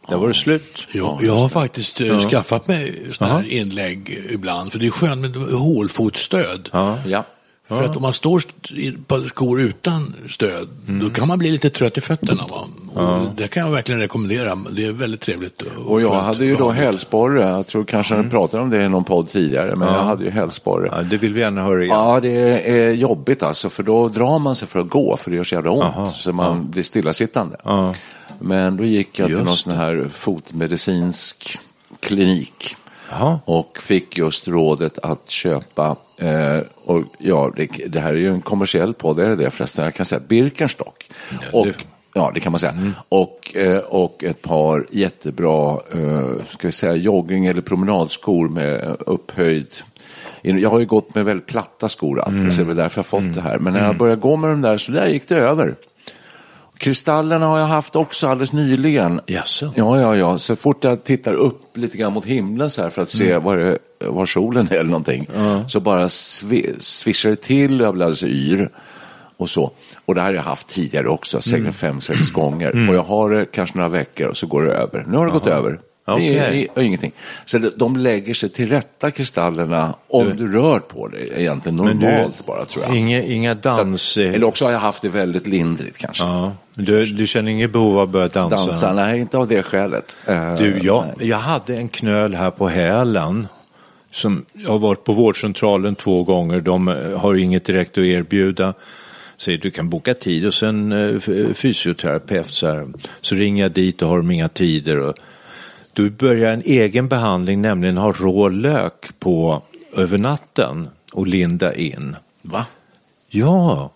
Där 0.08 0.16
var 0.16 0.28
det 0.28 0.34
slut. 0.34 0.86
Jag, 0.92 1.20
jag 1.22 1.32
har 1.32 1.48
faktiskt 1.48 2.00
eh, 2.00 2.28
skaffat 2.28 2.68
mig 2.68 3.02
sådana 3.12 3.34
här 3.34 3.48
inlägg 3.48 4.24
ibland, 4.30 4.72
för 4.72 4.78
det 4.78 4.86
är 4.86 4.90
skönt 4.90 5.20
med 5.20 5.36
hålfotsstöd. 5.36 6.68
Ja. 7.06 7.24
För 7.68 7.82
att 7.82 7.96
om 7.96 8.02
man 8.02 8.14
står 8.14 8.42
på 9.06 9.28
skor 9.28 9.60
utan 9.60 10.14
stöd, 10.28 10.68
då 10.86 11.10
kan 11.10 11.28
man 11.28 11.38
bli 11.38 11.50
lite 11.50 11.70
trött 11.70 11.98
i 11.98 12.00
fötterna. 12.00 12.44
Va? 12.50 12.66
Och 13.02 13.34
Det 13.36 13.48
kan 13.48 13.62
jag 13.64 13.70
verkligen 13.72 14.00
rekommendera. 14.00 14.54
Det 14.70 14.86
är 14.86 14.92
väldigt 14.92 15.20
trevligt. 15.20 15.62
Och 15.86 16.02
jag 16.02 16.10
skönt. 16.10 16.24
hade 16.24 16.44
ju 16.44 16.56
då 16.56 16.64
Ja. 16.64 16.70
hälsporre. 16.70 17.40
Jag 17.40 17.66
tror 17.66 17.84
kanske 17.84 18.14
jag 18.16 18.30
pratade 18.30 18.62
om 18.62 18.70
det 18.70 18.84
i 18.84 18.88
någon 18.88 19.04
podd 19.04 19.28
tidigare, 19.28 19.76
men 19.76 19.88
jag 19.94 20.02
hade 20.04 20.24
ju 20.24 20.30
hälsporre. 20.30 20.88
Ja, 20.92 21.02
det 21.02 21.16
vill 21.16 21.34
vi 21.34 21.40
gärna 21.40 21.62
höra 21.62 21.82
igen. 21.84 21.96
Ja, 21.96 22.20
det 22.20 22.70
är 22.70 22.92
jobbigt 22.92 23.42
alltså, 23.42 23.68
för 23.70 23.82
då 23.82 24.08
drar 24.08 24.38
man 24.38 24.56
sig 24.56 24.68
för 24.68 24.80
att 24.80 24.88
gå, 24.88 25.16
för 25.16 25.30
det 25.30 25.36
gör 25.36 25.44
så 25.44 25.54
jävla 25.54 25.70
ont, 25.70 26.10
så 26.10 26.32
man 26.32 26.70
blir 26.70 26.82
stillasittande. 26.82 27.56
Men 28.38 28.76
då 28.76 28.84
gick 28.84 29.18
jag 29.18 29.26
till 29.26 29.36
Just 29.36 29.44
någon 29.46 29.56
sån 29.56 29.72
här 29.72 30.08
fotmedicinsk 30.12 31.58
klinik 32.00 32.76
Jaha. 33.10 33.38
och 33.44 33.78
fick 33.80 34.18
just 34.18 34.48
rådet 34.48 34.98
att 35.02 35.30
köpa, 35.30 35.96
eh, 36.18 36.60
och 36.84 37.02
ja, 37.18 37.52
det, 37.56 37.66
det 37.86 38.00
här 38.00 38.10
är 38.10 38.18
ju 38.18 38.28
en 38.28 38.40
kommersiell 38.40 38.94
podd, 38.94 39.20
är 39.20 39.28
det 39.28 39.36
det 39.36 39.50
förresten? 39.50 39.84
Jag 39.84 39.94
kan 39.94 40.06
säga 40.06 40.20
Birkenstock. 40.28 41.10
och, 41.52 41.66
Ja, 42.16 42.30
det 42.34 42.40
kan 42.40 42.52
man 42.52 42.58
säga. 42.58 42.74
Och, 43.08 43.56
eh, 43.56 43.78
och 43.78 44.24
ett 44.24 44.42
par 44.42 44.86
jättebra 44.90 45.72
eh, 45.94 46.44
ska 46.46 46.68
vi 46.68 46.72
säga, 46.72 46.94
jogging 46.94 47.46
eller 47.46 47.62
promenadskor 47.62 48.48
med 48.48 48.96
upphöjd. 49.06 49.66
Jag 50.42 50.70
har 50.70 50.78
ju 50.80 50.86
gått 50.86 51.14
med 51.14 51.24
väldigt 51.24 51.46
platta 51.46 51.88
skor 51.88 52.20
alltid, 52.20 52.52
så 52.52 52.56
det 52.56 52.62
är 52.62 52.66
väl 52.66 52.76
därför 52.76 52.98
jag 52.98 53.04
har 53.04 53.20
fått 53.20 53.34
det 53.34 53.40
här. 53.40 53.58
Men 53.58 53.72
när 53.72 53.84
jag 53.84 53.96
började 53.98 54.20
gå 54.20 54.36
med 54.36 54.50
de 54.50 54.60
där, 54.60 54.78
så 54.78 54.92
där 54.92 55.06
gick 55.06 55.28
det 55.28 55.36
över. 55.36 55.74
Kristallerna 56.84 57.46
har 57.46 57.58
jag 57.58 57.66
haft 57.66 57.96
också 57.96 58.28
alldeles 58.28 58.52
nyligen. 58.52 59.20
Jaså? 59.26 59.72
Ja, 59.76 60.00
ja, 60.00 60.16
ja. 60.16 60.38
Så 60.38 60.56
fort 60.56 60.84
jag 60.84 61.04
tittar 61.04 61.34
upp 61.34 61.76
lite 61.76 61.96
grann 61.96 62.12
mot 62.12 62.24
himlen 62.24 62.70
så 62.70 62.82
här 62.82 62.90
för 62.90 63.02
att 63.02 63.08
se 63.08 63.38
var, 63.38 63.56
det, 63.56 63.78
var 64.08 64.26
solen 64.26 64.68
är 64.70 64.74
eller 64.74 64.90
någonting, 64.90 65.28
så 65.68 65.80
bara 65.80 66.08
svi, 66.08 66.74
svischar 66.78 67.30
det 67.30 67.36
till 67.36 67.80
och 67.80 67.86
jag 67.86 67.94
blir 67.94 68.04
alldeles 68.04 68.22
yr. 68.22 68.70
Och 69.36 69.50
så. 69.50 69.70
Och 70.04 70.14
det 70.14 70.20
här 70.20 70.28
har 70.28 70.34
jag 70.34 70.42
haft 70.42 70.68
tidigare 70.68 71.08
också, 71.08 71.40
säkert 71.40 71.74
fem, 71.74 72.00
sex 72.00 72.30
gånger. 72.30 72.88
Och 72.88 72.94
jag 72.94 73.02
har 73.02 73.30
det 73.30 73.46
kanske 73.46 73.78
några 73.78 73.88
veckor 73.88 74.26
och 74.26 74.36
så 74.36 74.46
går 74.46 74.62
det 74.62 74.72
över. 74.72 75.04
Nu 75.08 75.16
har 75.16 75.26
det 75.26 75.32
gått 75.32 75.46
över. 75.46 75.78
Det 76.06 76.12
är, 76.12 76.14
Okej. 76.48 76.68
är, 76.74 76.82
ingenting. 76.82 77.12
Så 77.44 77.58
det, 77.58 77.70
de 77.76 77.96
lägger 77.96 78.34
sig 78.34 78.48
till 78.48 78.68
rätta, 78.68 79.10
kristallerna, 79.10 79.94
om 80.08 80.36
du 80.36 80.52
rör 80.52 80.78
på 80.78 81.08
det. 81.08 81.40
Egentligen 81.40 81.76
Men 81.76 81.98
du- 81.98 82.06
normalt 82.06 82.46
bara, 82.46 82.64
tror 82.64 82.84
jag. 82.84 82.96
Inga, 82.96 83.22
inga 83.22 83.54
dans... 83.54 84.02
Så 84.02 84.20
eller 84.20 84.46
också 84.46 84.64
har 84.64 84.72
jag 84.72 84.78
haft 84.78 85.02
det 85.02 85.08
väldigt 85.08 85.46
lindrigt 85.46 85.98
kanske. 85.98 86.24
ja. 86.24 86.52
du, 86.74 87.06
du 87.06 87.26
känner 87.26 87.50
inget 87.50 87.72
behov 87.72 87.96
av 87.98 88.02
att 88.02 88.08
börja 88.08 88.28
dansa? 88.28 88.56
Dansa, 88.56 88.92
nej, 88.94 89.20
inte 89.20 89.38
av 89.38 89.48
det 89.48 89.62
skälet. 89.62 90.18
Eh, 90.26 90.56
Du, 90.56 90.78
jag, 90.82 91.04
nej. 91.18 91.28
jag 91.28 91.36
hade 91.36 91.74
en 91.74 91.88
knöl 91.88 92.34
här 92.34 92.50
på 92.50 92.68
hälen. 92.68 93.48
Som, 94.10 94.44
jag 94.52 94.70
har 94.70 94.78
varit 94.78 95.04
på 95.04 95.12
vårdcentralen 95.12 95.94
två 95.94 96.22
gånger. 96.24 96.60
De 96.60 96.88
eh, 96.88 97.18
har 97.18 97.34
inget 97.34 97.64
direkt 97.64 97.98
att 97.98 98.04
erbjuda. 98.04 98.74
Säger 99.36 99.58
du 99.58 99.70
kan 99.70 99.88
boka 99.90 100.14
tid 100.14 100.46
och 100.46 100.54
sen 100.54 100.92
eh, 100.92 101.20
fysioterapeut. 101.54 102.50
Så, 102.50 102.66
här. 102.66 102.86
så 103.20 103.34
ringer 103.34 103.62
jag 103.62 103.72
dit 103.72 104.02
och 104.02 104.08
har 104.08 104.16
de 104.16 104.30
inga 104.30 104.48
tider. 104.48 104.98
Och, 104.98 105.14
du 105.94 106.10
börjar 106.10 106.52
en 106.52 106.62
egen 106.64 107.08
behandling, 107.08 107.62
nämligen 107.62 107.96
ha 107.96 108.12
rå 108.12 108.48
lök 108.48 109.18
på 109.18 109.62
över 109.96 110.18
natten 110.18 110.88
och 111.12 111.26
linda 111.26 111.74
in. 111.74 112.16
Va? 112.42 112.66
Ja, 113.28 113.90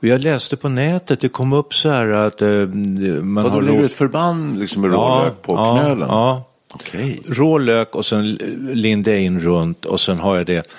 och 0.00 0.06
jag 0.06 0.20
läste 0.20 0.56
på 0.56 0.68
nätet, 0.68 1.20
det 1.20 1.28
kom 1.28 1.52
upp 1.52 1.74
så 1.74 1.88
här 1.88 2.08
att 2.08 2.42
eh, 2.42 2.48
man 2.48 3.34
Vadå, 3.34 3.48
har 3.48 3.62
ligger 3.62 3.74
rå- 3.78 3.80
det 3.80 3.86
ett 3.86 3.92
förband 3.92 4.58
liksom 4.58 4.82
med 4.82 4.90
rålök 4.92 5.42
på 5.42 5.54
ja, 5.54 5.78
knölen? 5.80 6.08
Ja, 6.10 6.44
Okej. 6.74 7.22
rå 7.26 7.58
lök 7.58 7.94
och 7.94 8.06
sen 8.06 8.34
lindade 8.72 9.16
jag 9.16 9.24
in 9.24 9.40
runt 9.40 9.84
och 9.84 10.00
sen 10.00 10.18
har 10.18 10.36
jag 10.36 10.46
det. 10.46 10.72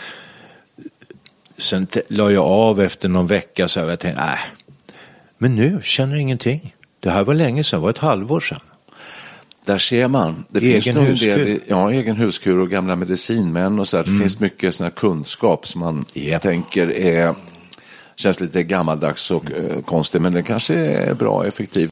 Sen 1.58 1.88
la 2.08 2.32
jag 2.32 2.46
av 2.46 2.82
efter 2.82 3.10
någon 3.10 3.28
vecka 3.28 3.68
så 3.68 3.80
här, 3.80 3.90
jag 3.90 4.00
tänkte, 4.00 4.24
äh, 4.24 4.30
men 5.38 5.56
nu 5.56 5.80
känner 5.84 6.14
jag 6.14 6.22
ingenting. 6.22 6.76
Det 7.00 7.10
här 7.10 7.24
var 7.24 7.34
länge 7.34 7.64
sedan, 7.64 7.80
det 7.80 7.84
var 7.84 7.90
ett 7.90 7.98
halvår 7.98 8.40
sedan. 8.40 8.60
Där 9.66 9.78
ser 9.78 10.08
man. 10.08 10.46
Det 10.50 10.60
Egen 10.60 10.82
finns 10.82 10.96
nog 10.96 11.06
en 11.06 11.16
del, 11.16 11.40
huskur. 11.40 11.60
ja, 11.68 11.92
egen 11.92 12.16
huskur 12.16 12.60
och 12.60 12.70
gamla 12.70 12.96
medicinmän 12.96 13.80
och 13.80 13.88
så 13.88 13.98
här. 13.98 14.04
Det 14.04 14.18
finns 14.20 14.40
mycket 14.40 14.76
sån 14.76 14.92
kunskap 14.92 15.68
som 15.68 15.82
man 15.82 16.06
Japp. 16.14 16.42
tänker 16.42 16.92
är, 16.92 17.36
känns 18.16 18.40
lite 18.40 18.64
gammaldags 18.64 19.32
och 19.32 19.52
eh, 19.52 19.82
konstig, 19.82 20.22
men 20.22 20.34
den 20.34 20.44
kanske 20.44 20.74
är 20.76 21.14
bra 21.14 21.32
och 21.32 21.48
effektiv. 21.48 21.92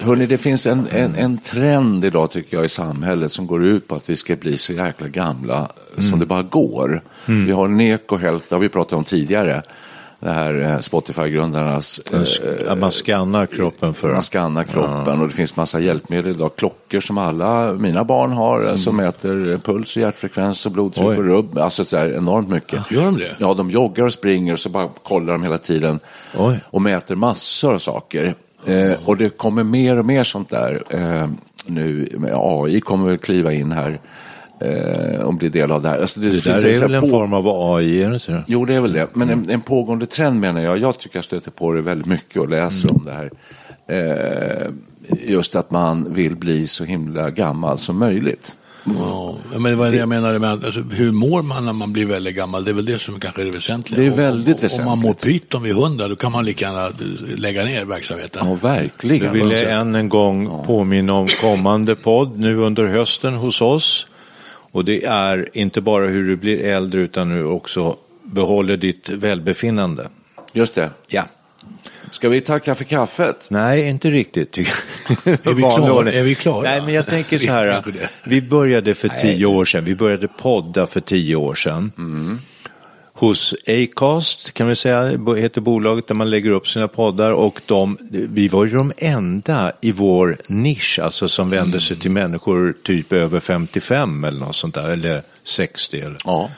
Hörrni, 0.00 0.26
det 0.26 0.38
finns 0.38 0.66
en, 0.66 0.86
en, 0.92 1.14
en 1.14 1.38
trend 1.38 2.04
idag 2.04 2.30
tycker 2.30 2.56
jag 2.56 2.64
i 2.64 2.68
samhället 2.68 3.32
som 3.32 3.46
går 3.46 3.64
ut 3.64 3.88
på 3.88 3.94
att 3.94 4.10
vi 4.10 4.16
ska 4.16 4.36
bli 4.36 4.56
så 4.56 4.72
jäkla 4.72 5.08
gamla 5.08 5.68
som 5.98 6.18
det 6.18 6.26
bara 6.26 6.42
går. 6.42 7.02
Vi 7.26 7.52
har 7.52 7.68
Neko 7.68 8.16
Health, 8.16 8.46
det 8.48 8.54
har 8.54 8.60
vi 8.60 8.68
pratat 8.68 8.92
om 8.92 9.04
tidigare. 9.04 9.62
Det 10.20 10.30
här 10.30 10.62
eh, 10.62 10.78
Spotify-grundarnas... 10.78 12.00
eh, 12.12 12.72
Att 12.72 12.78
man 12.78 12.90
skannar 12.90 13.46
kroppen 13.46 13.94
för... 13.94 14.12
man 14.12 14.22
skannar 14.22 14.64
kroppen 14.64 15.20
och 15.20 15.28
det 15.28 15.34
finns 15.34 15.56
massa 15.56 15.80
hjälpmedel 15.80 16.30
idag. 16.30 16.56
Klockor 16.56 17.00
som 17.00 17.18
alla 17.18 17.72
mina 17.72 18.04
barn 18.04 18.32
har 18.32 18.68
eh, 18.68 18.74
som 18.74 18.96
mäter 18.96 19.58
puls, 19.58 19.96
och 19.96 20.02
hjärtfrekvens 20.02 20.66
och 20.66 20.72
blodtryck 20.72 21.06
Oj. 21.06 21.16
och 21.18 21.24
rubb. 21.24 21.58
Alltså 21.58 21.84
så 21.84 21.96
här 21.96 22.12
enormt 22.16 22.48
mycket. 22.48 22.90
Gör 22.90 23.04
de 23.04 23.14
det? 23.14 23.34
Ja, 23.38 23.54
de 23.54 23.70
joggar 23.70 24.04
och 24.04 24.12
springer 24.12 24.52
och 24.52 24.58
så 24.58 24.68
bara 24.68 24.88
kollar 25.02 25.32
de 25.32 25.42
hela 25.42 25.58
tiden 25.58 26.00
Oj. 26.38 26.60
och 26.64 26.82
mäter 26.82 27.14
massor 27.14 27.74
av 27.74 27.78
saker. 27.78 28.34
Eh, 28.66 28.92
och 29.08 29.16
det 29.16 29.30
kommer 29.36 29.64
mer 29.64 29.98
och 29.98 30.04
mer 30.04 30.24
sånt 30.24 30.50
där 30.50 30.82
eh, 30.88 31.28
nu. 31.66 32.08
AI 32.34 32.80
kommer 32.80 33.08
väl 33.08 33.18
kliva 33.18 33.52
in 33.52 33.72
här 33.72 34.00
eh, 34.60 35.20
och 35.20 35.34
bli 35.34 35.48
del 35.48 35.70
av 35.70 35.82
det 35.82 35.88
här. 35.88 35.98
Alltså, 35.98 36.20
det, 36.20 36.30
det 36.30 36.44
där 36.44 36.66
är 36.66 36.80
väl 36.80 36.94
en 36.94 37.00
på... 37.00 37.08
form 37.08 37.32
av 37.32 37.74
AI? 37.74 38.02
Är 38.02 38.10
det 38.10 38.18
så? 38.18 38.42
Jo, 38.46 38.64
det 38.64 38.74
är 38.74 38.80
väl 38.80 38.92
det. 38.92 39.08
Men 39.12 39.30
en, 39.30 39.50
en, 39.50 39.60
pågående 39.60 40.06
trend 40.06 40.40
menar 40.40 40.60
jag. 40.60 40.78
Jag 40.78 40.98
tycker 40.98 41.16
jag 41.16 41.24
stöter 41.24 41.50
på 41.50 41.72
det 41.72 41.82
väldigt 41.82 42.06
mycket 42.06 42.36
och 42.36 42.48
läser 42.48 42.88
mm. 42.88 42.96
om 42.96 43.04
det 43.04 43.12
här. 43.12 43.30
Eh, 43.90 44.70
just 45.26 45.56
att 45.56 45.70
man 45.70 46.14
vill 46.14 46.36
bli 46.36 46.66
så 46.66 46.84
himla 46.84 47.30
gammal 47.30 47.78
som 47.78 47.98
möjligt. 47.98 48.56
Ja, 48.84 49.34
men 49.58 49.78
vad 49.78 49.88
är 49.88 49.92
det 49.92 49.98
jag 49.98 50.08
menar 50.08 50.38
med 50.38 50.50
alltså, 50.50 50.80
hur 50.80 51.12
mår 51.12 51.42
man 51.42 51.64
när 51.64 51.72
man 51.72 51.92
blir 51.92 52.06
väldigt 52.06 52.36
gammal? 52.36 52.64
Det 52.64 52.70
är 52.70 52.74
väl 52.74 52.84
det 52.84 52.98
som 52.98 53.20
kanske 53.20 53.40
är 53.40 53.44
det 53.44 53.50
väsentliga. 53.50 54.00
Det 54.00 54.06
är 54.06 54.16
väldigt 54.16 54.56
om, 54.56 54.62
väsentligt. 54.62 54.92
Om 54.92 54.98
man 54.98 55.08
mår 55.08 55.14
pyton 55.14 55.62
vid 55.62 55.74
hundra, 55.74 56.08
då 56.08 56.16
kan 56.16 56.32
man 56.32 56.44
lika 56.44 56.64
gärna 56.64 56.88
lägga 57.36 57.64
ner 57.64 57.84
verksamheten. 57.84 58.42
Ja, 58.48 58.54
verkligen. 58.54 59.26
Jag 59.26 59.32
vill 59.32 59.52
än 59.52 59.94
en 59.94 60.08
gång 60.08 60.64
påminna 60.66 61.12
om 61.12 61.26
kommande 61.26 61.96
podd 61.96 62.38
nu 62.38 62.56
under 62.56 62.86
hösten 62.86 63.34
hos 63.34 63.62
oss. 63.62 64.06
Och 64.72 64.84
det 64.84 65.04
är 65.04 65.48
inte 65.52 65.80
bara 65.80 66.06
hur 66.06 66.28
du 66.28 66.36
blir 66.36 66.64
äldre 66.64 67.00
utan 67.00 67.28
nu 67.28 67.44
också 67.44 67.96
behåller 68.22 68.76
ditt 68.76 69.08
välbefinnande. 69.08 70.08
Just 70.52 70.74
det. 70.74 70.90
Ja. 71.08 71.24
Ska 72.10 72.28
vi 72.28 72.40
tacka 72.40 72.74
för 72.74 72.84
kaffet? 72.84 73.46
Nej, 73.50 73.88
inte 73.88 74.10
riktigt. 74.10 74.58
är, 74.58 75.54
vi 75.54 75.62
klara? 75.62 76.12
är 76.12 76.22
vi 76.22 76.34
klara? 76.34 76.62
Nej, 76.62 76.80
men 76.80 76.94
jag 76.94 77.06
tänker 77.06 77.38
så 77.38 77.52
här. 77.52 77.84
vi 78.24 78.42
började 78.42 78.94
för 78.94 79.08
tio 79.08 79.46
år 79.46 79.64
sedan. 79.64 79.84
Vi 79.84 79.94
började 79.94 80.28
podda 80.28 80.86
för 80.86 81.00
tio 81.00 81.36
år 81.36 81.54
sedan. 81.54 81.92
Mm. 81.98 82.38
Hos 83.20 83.54
Acast 83.66 84.54
kan 84.54 84.68
vi 84.68 84.76
säga, 84.76 85.18
heter 85.36 85.60
bolaget 85.60 86.06
där 86.06 86.14
man 86.14 86.30
lägger 86.30 86.50
upp 86.50 86.68
sina 86.68 86.88
poddar 86.88 87.30
och 87.30 87.60
de, 87.66 87.98
vi 88.10 88.48
var 88.48 88.64
ju 88.64 88.70
de 88.70 88.92
enda 88.96 89.72
i 89.80 89.92
vår 89.92 90.36
nisch, 90.46 90.98
alltså 91.02 91.28
som 91.28 91.50
vände 91.50 91.68
mm. 91.68 91.80
sig 91.80 91.96
till 91.96 92.10
människor 92.10 92.76
typ 92.82 93.12
över 93.12 93.40
55 93.40 94.24
eller 94.24 94.40
något 94.40 94.54
sånt 94.54 94.74
där, 94.74 94.88
eller 94.88 95.22
60. 95.44 96.00
Eller. 96.00 96.16
Ja, 96.24 96.50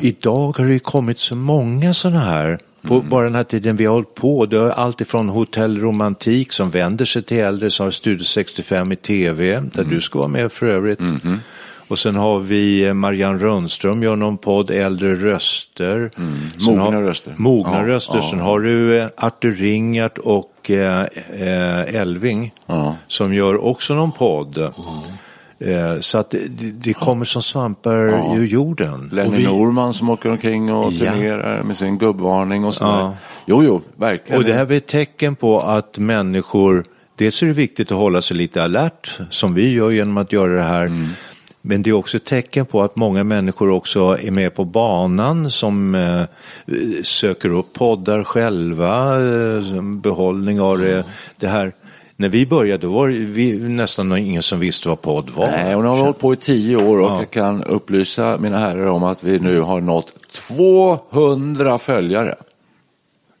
Idag 0.00 0.58
har 0.58 0.64
det 0.64 0.78
kommit 0.78 1.18
så 1.18 1.36
många 1.36 1.94
sådana 1.94 2.20
här 2.20 2.58
på 2.82 2.94
mm. 2.94 3.08
bara 3.08 3.24
den 3.24 3.34
här 3.34 3.44
tiden 3.44 3.76
vi 3.76 3.84
har 3.84 3.92
hållit 3.92 4.14
på. 4.14 4.46
Det 4.46 4.56
är 4.56 4.70
allt 4.70 5.00
ifrån 5.00 5.28
Hotell 5.28 5.80
Romantik 5.80 6.52
som 6.52 6.70
vänder 6.70 7.04
sig 7.04 7.22
till 7.22 7.38
äldre, 7.38 7.70
som 7.70 7.84
har 7.84 7.90
Studio 7.90 8.24
65 8.24 8.92
i 8.92 8.96
tv, 8.96 9.52
där 9.52 9.82
mm. 9.82 9.94
du 9.94 10.00
ska 10.00 10.18
vara 10.18 10.28
med 10.28 10.52
för 10.52 10.66
övrigt. 10.66 11.00
Mm. 11.00 11.40
Och 11.88 11.98
sen 11.98 12.16
har 12.16 12.38
vi 12.40 12.86
eh, 12.86 12.94
Marianne 12.94 13.38
Rönnström, 13.38 14.02
gör 14.02 14.16
någon 14.16 14.38
podd, 14.38 14.70
Äldre 14.70 15.14
röster. 15.14 16.10
Mm. 16.16 16.38
Mogna 16.66 16.82
har, 16.82 16.92
röster. 17.02 17.34
Mogna 17.36 17.80
ja, 17.80 17.86
röster. 17.86 18.16
Ja. 18.16 18.30
Sen 18.30 18.40
har 18.40 18.60
du 18.60 18.98
eh, 18.98 19.08
Artur 19.16 19.52
Ringart 19.52 20.18
och 20.18 20.70
eh, 20.70 21.00
eh 21.40 21.94
Elving 21.94 22.52
ja. 22.66 22.96
som 23.06 23.34
gör 23.34 23.64
också 23.64 23.94
någon 23.94 24.12
podd. 24.12 24.72
Eh, 25.60 26.00
så 26.00 26.18
att 26.18 26.30
det, 26.30 26.38
det, 26.72 26.92
kommer 26.92 27.24
som 27.24 27.42
svampar 27.42 27.96
ja. 27.96 28.36
ur 28.36 28.46
jorden. 28.46 29.10
Lenny 29.12 29.36
vi... 29.36 29.44
Norman 29.44 29.92
som 29.92 30.10
åker 30.10 30.28
omkring 30.28 30.72
och 30.72 30.92
ja. 30.92 31.12
turnerar 31.12 31.62
med 31.62 31.76
sin 31.76 31.98
gubbvarning 31.98 32.64
och 32.64 32.74
sådär. 32.74 32.98
Ja. 32.98 33.14
Jo, 33.46 33.62
jo, 33.62 33.82
verkligen. 33.96 34.40
Och 34.40 34.44
det 34.44 34.52
här 34.52 34.72
är 34.72 34.76
ett 34.76 34.86
tecken 34.86 35.36
på 35.36 35.60
att 35.60 35.98
människor, 35.98 36.84
dels 37.16 37.42
är 37.42 37.46
det 37.46 37.52
viktigt 37.52 37.92
att 37.92 37.98
hålla 37.98 38.22
sig 38.22 38.36
lite 38.36 38.64
alert, 38.64 39.18
som 39.30 39.54
vi 39.54 39.72
gör 39.72 39.90
genom 39.90 40.16
att 40.16 40.32
göra 40.32 40.52
det 40.52 40.62
här. 40.62 40.86
Mm. 40.86 41.08
Men 41.68 41.82
det 41.82 41.90
är 41.90 41.94
också 41.94 42.16
ett 42.16 42.24
tecken 42.24 42.66
på 42.66 42.82
att 42.82 42.96
många 42.96 43.24
människor 43.24 43.70
också 43.70 44.16
är 44.22 44.30
med 44.30 44.54
på 44.54 44.64
banan 44.64 45.50
som 45.50 45.94
eh, 45.94 46.22
söker 47.02 47.52
upp 47.52 47.72
poddar 47.72 48.24
själva, 48.24 49.20
eh, 49.20 49.82
behållning 49.82 50.60
av 50.60 50.78
det, 50.78 51.04
det 51.36 51.46
här 51.46 51.72
när 52.16 52.28
vi 52.28 52.46
började 52.46 52.86
var 52.86 53.08
det 53.08 53.68
nästan 53.68 54.18
ingen 54.18 54.42
som 54.42 54.60
visste 54.60 54.88
vad 54.88 55.00
podd 55.00 55.30
var. 55.30 55.46
Nej, 55.46 55.74
och 55.74 55.82
nu 55.82 55.88
har 55.88 55.96
vi 55.96 56.02
hållit 56.02 56.18
på 56.18 56.32
i 56.32 56.36
tio 56.36 56.76
år 56.76 56.98
och 56.98 57.10
ja. 57.10 57.18
jag 57.18 57.30
kan 57.30 57.64
upplysa 57.64 58.38
mina 58.38 58.58
herrar 58.58 58.86
om 58.86 59.04
att 59.04 59.24
vi 59.24 59.38
nu 59.38 59.60
har 59.60 59.80
nått 59.80 60.12
200 60.32 61.78
följare. 61.78 62.34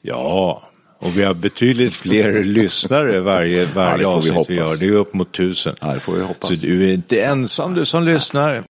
Ja, 0.02 0.62
och 0.98 1.18
vi 1.18 1.24
har 1.24 1.34
betydligt 1.34 1.94
fler 1.94 2.44
lyssnare 2.44 3.20
varje, 3.20 3.66
varje 3.66 4.02
ja, 4.02 4.08
avsnitt 4.08 4.50
vi, 4.50 4.54
vi 4.54 4.60
gör. 4.60 4.76
Det 4.80 4.86
är 4.86 4.92
upp 4.92 5.14
mot 5.14 5.32
tusen. 5.32 5.76
Ja, 5.80 5.86
det 5.86 6.00
får 6.00 6.12
vi 6.12 6.22
hoppas. 6.22 6.48
Så 6.48 6.66
du 6.66 6.88
är 6.88 6.94
inte 6.94 7.22
ensam 7.22 7.74
du 7.74 7.84
som 7.84 8.04
lyssnar. 8.04 8.64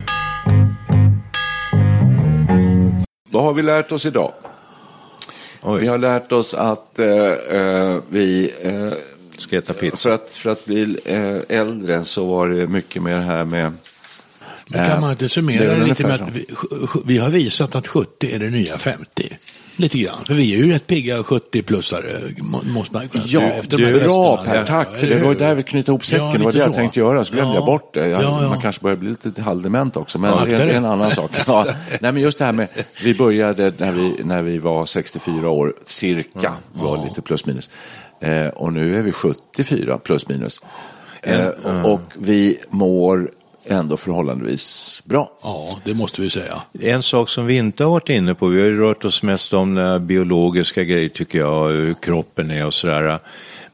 Vad 3.31 3.45
har 3.45 3.55
vi 3.55 3.63
lärt 3.63 3.93
oss 3.93 4.07
idag? 4.07 4.33
Oj. 5.63 5.81
Vi 5.81 5.87
har 5.87 5.99
lärt 5.99 6.33
oss 6.33 6.55
att 6.55 6.99
eh, 6.99 7.09
eh 7.09 7.99
vi 8.09 8.55
eh, 8.63 8.93
Ska 9.39 9.59
äta 9.59 9.73
pizza. 9.73 9.97
För 9.97 10.11
att, 10.11 10.31
för 10.31 10.51
att 10.51 10.67
bli 10.67 10.99
eh, 11.05 11.59
äldre 11.59 12.05
så 12.05 12.27
var 12.27 12.49
det 12.49 12.67
mycket 12.67 13.03
mer 13.03 13.17
det 13.17 13.23
här 13.23 13.45
med 13.45 13.73
men 14.71 14.91
kan 14.91 15.01
man 15.01 15.11
inte 15.11 15.29
summera 15.29 15.75
det 15.75 15.85
lite 15.85 16.03
med 16.03 16.15
att 16.15 16.31
vi, 16.33 16.47
vi, 17.05 17.19
har 17.19 17.31
visat 17.31 17.75
att 17.75 17.87
70 17.87 18.35
är 18.35 18.39
det 18.39 18.51
nya 18.51 18.79
50? 18.79 19.37
Lite 19.81 19.99
grann, 19.99 20.25
för 20.27 20.35
vi 20.35 20.55
är 20.55 20.59
ju 20.59 20.73
rätt 20.73 20.87
pigga 20.87 21.23
70-plussare, 21.23 22.43
måste 22.73 22.93
man 22.93 23.09
Ja, 23.27 23.41
efter 23.41 23.79
det 23.79 23.85
är 23.85 24.05
bra 24.05 24.45
Per, 24.45 24.65
tack, 24.65 24.97
för 24.97 25.07
det 25.07 25.19
var 25.25 25.35
där 25.35 25.55
vi 25.55 25.63
knöt 25.63 25.89
ihop 25.89 26.05
säcken, 26.05 26.27
ja, 26.27 26.33
det 26.39 26.45
var 26.45 26.53
det 26.53 26.59
jag 26.59 26.75
tänkte 26.75 27.01
göra, 27.01 27.25
så 27.25 27.35
glömde 27.35 27.53
ja. 27.53 27.59
jag 27.59 27.67
bort 27.67 27.95
det. 27.95 28.09
Jag, 28.09 28.23
ja, 28.23 28.43
ja. 28.43 28.49
Man 28.49 28.61
kanske 28.61 28.83
börjar 28.83 28.97
bli 28.97 29.11
lite 29.11 29.43
halvdement 29.43 29.97
också, 29.97 30.19
men 30.19 30.49
det 30.49 30.57
är 30.57 30.69
en 30.69 30.85
annan 30.85 31.11
sak. 31.11 31.31
Nej, 32.01 32.13
men 32.13 32.17
just 32.17 32.39
det 32.39 32.45
här 32.45 32.53
med, 32.53 32.69
vi 33.05 33.15
började 33.15 33.73
när 33.79 33.93
vi, 33.93 34.15
när 34.25 34.43
vi 34.43 34.59
var 34.59 34.87
64 34.87 35.51
år, 35.51 35.75
cirka, 35.85 36.55
var 36.73 37.05
lite 37.05 37.23
plus 37.23 37.47
minus. 37.47 37.71
Eh, 38.21 38.47
och 38.47 38.73
nu 38.73 38.99
är 38.99 39.03
vi 39.03 39.13
74 39.13 39.99
plus 39.99 40.29
minus. 40.29 40.61
Eh, 41.23 41.49
och 41.85 42.01
vi 42.19 42.59
mår 42.71 43.31
ändå 43.69 43.97
förhållandevis 43.97 45.03
bra. 45.05 45.33
Ja, 45.43 45.79
det 45.85 45.95
måste 45.95 46.23
vi 46.23 46.31
säga. 46.31 46.63
En 46.81 47.03
sak 47.03 47.29
som 47.29 47.47
vi 47.47 47.57
inte 47.57 47.85
har 47.85 47.91
varit 47.91 48.09
inne 48.09 48.35
på, 48.35 48.47
vi 48.47 48.61
har 48.61 48.69
ju 48.69 48.79
rört 48.79 49.05
oss 49.05 49.23
mest 49.23 49.55
om 49.55 50.01
biologiska 50.07 50.85
grejer 50.85 51.09
tycker 51.09 51.39
jag, 51.39 51.69
hur 51.69 51.95
kroppen 51.95 52.51
är 52.51 52.67
och 52.67 52.75
sådär. 52.75 53.19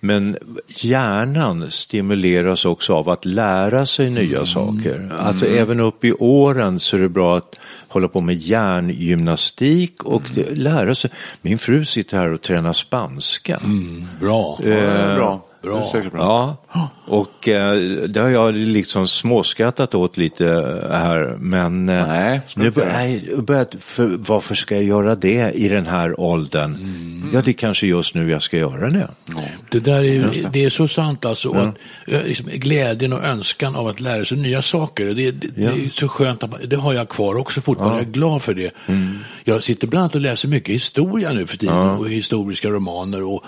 Men 0.05 0.37
hjärnan 0.69 1.71
stimuleras 1.71 2.65
också 2.65 2.95
av 2.95 3.09
att 3.09 3.25
lära 3.25 3.87
sig 3.87 4.11
nya 4.11 4.37
mm. 4.37 4.47
saker. 4.47 5.13
Alltså 5.19 5.47
mm. 5.47 5.59
även 5.59 5.81
upp 5.81 6.05
i 6.05 6.13
åren 6.13 6.81
så 6.81 6.97
är 6.97 7.01
det 7.01 7.09
bra 7.09 7.37
att 7.37 7.55
hålla 7.89 8.09
på 8.09 8.21
med 8.21 8.37
hjärngymnastik 8.37 10.03
och 10.03 10.23
mm. 10.37 10.55
lära 10.55 10.95
sig. 10.95 11.11
Min 11.43 11.59
fru 11.59 11.85
sitter 11.85 12.19
här 12.19 12.33
och 12.33 12.43
tränar 12.43 12.73
spanska. 12.73 13.57
Mm. 13.57 14.07
Bra. 14.21 14.59
Eh, 14.65 14.71
ja, 14.71 15.15
bra. 15.17 15.47
Bra. 15.65 15.79
Det 15.79 15.85
säkert 15.85 16.13
bra. 16.13 16.57
Ja, 16.73 16.89
och 17.07 17.49
eh, 17.49 17.77
det 18.09 18.21
har 18.21 18.29
jag 18.29 18.55
liksom 18.55 19.07
småskrattat 19.07 19.95
åt 19.95 20.17
lite 20.17 20.45
här. 20.91 21.37
Men 21.41 21.89
eh, 21.89 22.07
nej, 22.07 22.41
nu 22.57 22.71
börjar 22.71 23.43
börjat, 23.43 23.75
för, 23.79 24.11
varför 24.19 24.55
ska 24.55 24.75
jag 24.75 24.85
göra 24.85 25.15
det 25.15 25.53
i 25.55 25.69
den 25.69 25.87
här 25.87 26.21
åldern? 26.21 26.75
Mm. 26.75 27.31
Ja, 27.35 27.43
det 27.45 27.51
är 27.51 27.53
kanske 27.53 27.87
just 27.87 28.15
nu 28.15 28.31
jag 28.31 28.43
ska 28.43 28.57
göra 28.57 28.91
det. 28.91 29.09
Ja. 29.27 29.43
Det 29.71 29.81
där 29.81 30.05
är, 30.05 30.21
det. 30.21 30.49
det. 30.53 30.65
är 30.65 30.71
så 30.71 30.89
sant 30.89 31.25
alltså. 31.25 31.49
Ja. 31.55 32.17
Att, 32.19 32.27
liksom, 32.27 32.47
glädjen 32.47 33.13
och 33.13 33.25
önskan 33.25 33.77
av 33.77 33.87
att 33.87 34.01
lära 34.01 34.25
sig 34.25 34.39
nya 34.39 34.63
saker. 34.63 35.07
Det, 35.07 35.31
det, 35.31 35.47
ja. 35.57 35.71
det 35.71 35.87
är 35.87 35.91
så 35.91 36.09
skönt 36.09 36.43
att 36.43 36.51
man, 36.51 36.61
det 36.67 36.77
har 36.77 36.93
jag 36.93 37.09
kvar 37.09 37.35
också 37.35 37.61
fortfarande. 37.61 37.99
Jag 37.99 38.07
är 38.09 38.13
glad 38.13 38.43
för 38.43 38.55
det. 38.55 38.75
Mm. 38.87 39.19
Jag 39.45 39.63
sitter 39.63 39.87
bland 39.87 40.03
annat 40.03 40.15
och 40.15 40.21
läser 40.21 40.49
mycket 40.49 40.75
historia 40.75 41.33
nu 41.33 41.47
för 41.47 41.57
tiden. 41.57 41.91
Och 41.91 42.09
historiska 42.09 42.69
romaner. 42.69 43.23
Och 43.23 43.45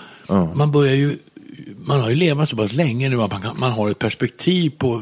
Man 0.55 0.71
börjar 0.71 0.95
ju 0.95 1.17
man 1.87 2.01
har 2.01 2.09
ju 2.09 2.15
levat 2.15 2.49
så 2.49 2.55
pass 2.55 2.73
länge 2.73 3.09
nu 3.09 3.21
att 3.21 3.31
man, 3.31 3.41
kan, 3.41 3.59
man 3.59 3.71
har 3.71 3.89
ett 3.89 3.99
perspektiv 3.99 4.69
på, 4.77 5.01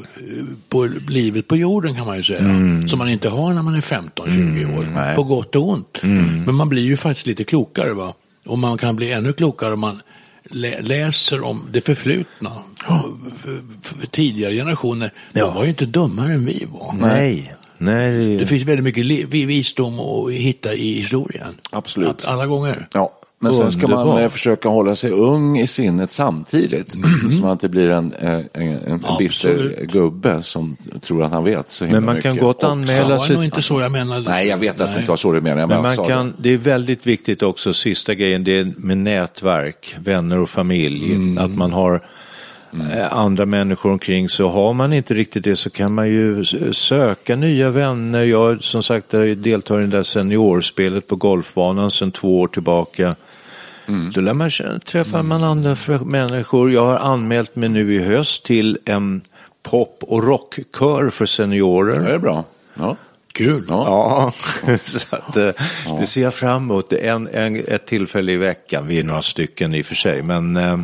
på 0.70 0.90
livet 1.08 1.48
på 1.48 1.56
jorden 1.56 1.96
kan 1.96 2.06
man 2.06 2.18
ju 2.18 2.24
säga. 2.24 2.40
Mm. 2.40 2.88
Som 2.88 3.00
man 3.00 3.10
inte 3.10 3.30
har 3.30 3.54
när 3.54 3.62
man 3.62 3.76
är 3.76 3.82
15-20 3.82 4.28
mm, 4.28 4.78
år. 4.78 4.88
Nej. 4.94 5.16
På 5.16 5.24
gott 5.24 5.56
och 5.56 5.70
ont. 5.70 6.04
Mm. 6.04 6.44
Men 6.44 6.56
man 6.56 6.70
blir 6.70 6.84
ju 6.84 6.98
faktiskt 6.98 7.28
lite 7.28 7.44
klokare. 7.44 7.94
Va? 7.94 8.14
Och 8.46 8.60
man 8.60 8.78
kan 8.78 8.96
bli 8.96 9.12
ännu 9.12 9.34
klokare 9.34 9.74
om 9.74 9.80
man 9.80 10.02
lä 10.44 10.82
läser 10.82 11.46
om 11.46 11.68
det 11.72 11.82
förflutna. 11.82 12.52
Oh. 12.88 13.06
För, 13.38 13.60
för 13.82 14.08
tidigare 14.08 14.54
generationer, 14.54 15.12
ja. 15.34 15.52
var 15.52 15.64
ju 15.64 15.70
inte 15.70 15.86
dummare 15.86 16.34
än 16.34 16.46
vi 16.46 16.68
var. 16.70 16.94
Nej. 16.94 17.56
Nej, 17.78 18.18
det... 18.18 18.38
det 18.38 18.48
finns 18.48 18.64
väldigt 18.64 18.84
mycket 18.84 19.30
visdom 19.30 20.00
att 20.00 20.32
hitta 20.32 20.74
i 20.74 20.94
historien. 20.94 21.58
Absolut. 21.72 22.10
Att 22.10 22.28
alla 22.28 22.46
gånger. 22.46 22.88
Ja. 22.94 23.12
Men 23.46 23.54
sen 23.54 23.72
ska 23.72 23.88
man 23.88 24.22
eh, 24.22 24.30
försöka 24.30 24.70
hålla 24.70 24.96
sig 24.96 25.12
ung 25.12 25.58
i 25.58 25.68
sinnet 25.68 26.10
samtidigt. 26.10 26.96
Mm. 26.96 27.30
Så 27.32 27.42
man 27.42 27.52
inte 27.52 27.70
blir 27.70 27.90
en, 27.90 28.14
eh, 28.14 28.40
en, 28.54 28.78
en, 28.88 29.04
bitter 29.20 29.86
gubbe 29.86 30.44
som 30.44 30.78
tror 31.02 31.24
att 31.24 31.32
han 31.32 31.44
vet 31.44 31.72
så 31.72 31.86
himla 31.86 32.00
Men 32.00 32.06
man 32.06 32.16
mycket. 32.16 32.34
kan 32.34 32.46
gott 32.46 32.64
anmäla 32.64 33.20
sig. 33.20 33.30
Det 33.30 33.38
var 33.38 33.44
inte 33.44 33.62
så 33.62 33.82
jag 33.82 33.92
menade. 33.92 34.30
Nej, 34.30 34.48
jag 34.48 34.58
vet 34.58 34.82
att 34.82 34.94
det 34.94 35.00
inte 35.00 35.12
var 35.12 35.18
så 35.18 35.32
du 35.32 35.42
menade. 35.42 35.68
Men 35.68 35.82
man 35.82 35.98
kan, 35.98 36.28
det. 36.28 36.34
det 36.38 36.50
är 36.50 36.58
väldigt 36.58 37.08
viktigt 37.08 37.44
också, 37.44 37.74
sista 37.74 38.14
grejen, 38.14 38.44
det 38.44 38.60
är 38.60 38.74
med 38.78 38.98
nätverk, 38.98 39.96
vänner 40.00 40.40
och 40.40 40.50
familj. 40.50 41.14
Mm. 41.14 41.38
Att 41.38 41.52
man 41.52 41.74
har 41.74 42.02
Mm. 42.82 43.08
andra 43.12 43.46
människor 43.46 43.92
omkring 43.92 44.30
så 44.30 44.50
har 44.50 44.74
man 44.74 44.94
inte 44.94 45.14
riktigt 45.14 45.44
det 45.44 45.56
så 45.56 45.70
kan 45.70 45.94
man 45.94 46.10
ju 46.10 46.46
söka 46.72 47.36
nya 47.36 47.70
vänner. 47.70 48.24
Jag 48.24 48.64
som 48.64 48.84
sagt 48.84 49.10
deltar 49.38 49.80
i 49.80 49.82
det 49.82 49.98
där 49.98 50.04
seniorspelet 50.04 51.08
på 51.08 51.16
golfbanan 51.16 51.92
sedan 51.92 52.12
två 52.12 52.40
år 52.40 52.48
tillbaka. 52.48 53.16
Mm. 53.88 54.12
Då 54.12 54.22
lär 54.22 54.34
man 54.34 54.50
känna, 54.50 54.80
träffar 54.80 55.24
man 55.24 55.44
andra 55.44 55.76
människor. 56.06 56.72
Jag 56.72 56.86
har 56.86 56.98
anmält 56.98 57.56
mig 57.56 57.70
nu 57.70 57.94
i 57.94 58.04
höst 58.04 58.46
till 58.46 58.78
en 58.86 59.22
pop 59.64 60.04
och 60.08 60.24
rockkör 60.24 61.10
för 61.10 61.26
seniorer. 61.26 62.04
Det 62.04 62.14
är 62.14 62.18
bra. 62.18 62.44
Ja. 62.74 62.98
Kul. 63.38 63.66
Ja, 63.70 64.32
så 64.82 65.16
att, 65.16 65.38
eh, 65.38 65.50
det 66.00 66.08
ser 66.08 66.22
jag 66.22 66.34
fram 66.34 66.64
emot. 66.64 66.94
En, 66.94 67.28
en, 67.28 67.56
ett 67.68 67.86
tillfälle 67.88 68.32
i 68.32 68.38
veckan, 68.38 68.88
vi 68.88 69.00
är 69.00 69.04
några 69.04 69.22
stycken 69.22 69.74
i 69.76 69.82
och 69.82 69.86
för 69.86 69.96
sig, 69.96 70.22
men, 70.22 70.58
eh, 70.58 70.80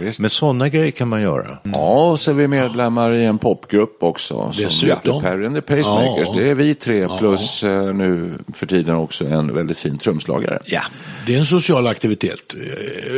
visst. 0.00 0.20
men 0.20 0.30
sådana 0.30 0.68
grejer 0.68 0.90
kan 0.90 1.08
man 1.08 1.22
göra. 1.22 1.58
Ja, 1.62 2.10
och 2.10 2.20
så 2.20 2.30
är 2.30 2.34
vi 2.34 2.48
medlemmar 2.48 3.12
i 3.12 3.24
en 3.24 3.38
popgrupp 3.38 4.02
också. 4.02 4.52
Som 4.52 4.64
Dessutom. 4.64 4.88
heter 4.88 5.20
Perry 5.20 5.46
and 5.46 5.54
the 5.54 5.60
Pacemakers. 5.62 6.28
Ja. 6.28 6.34
Det 6.40 6.50
är 6.50 6.54
vi 6.54 6.74
tre 6.74 7.08
plus 7.18 7.64
eh, 7.64 7.94
nu 7.94 8.32
för 8.54 8.66
tiden 8.66 8.96
också 8.96 9.24
en 9.26 9.54
väldigt 9.54 9.78
fin 9.78 9.98
trumslagare. 9.98 10.58
Ja. 10.64 10.82
Det 11.26 11.34
är 11.34 11.38
en 11.38 11.46
social 11.46 11.86
aktivitet. 11.86 12.54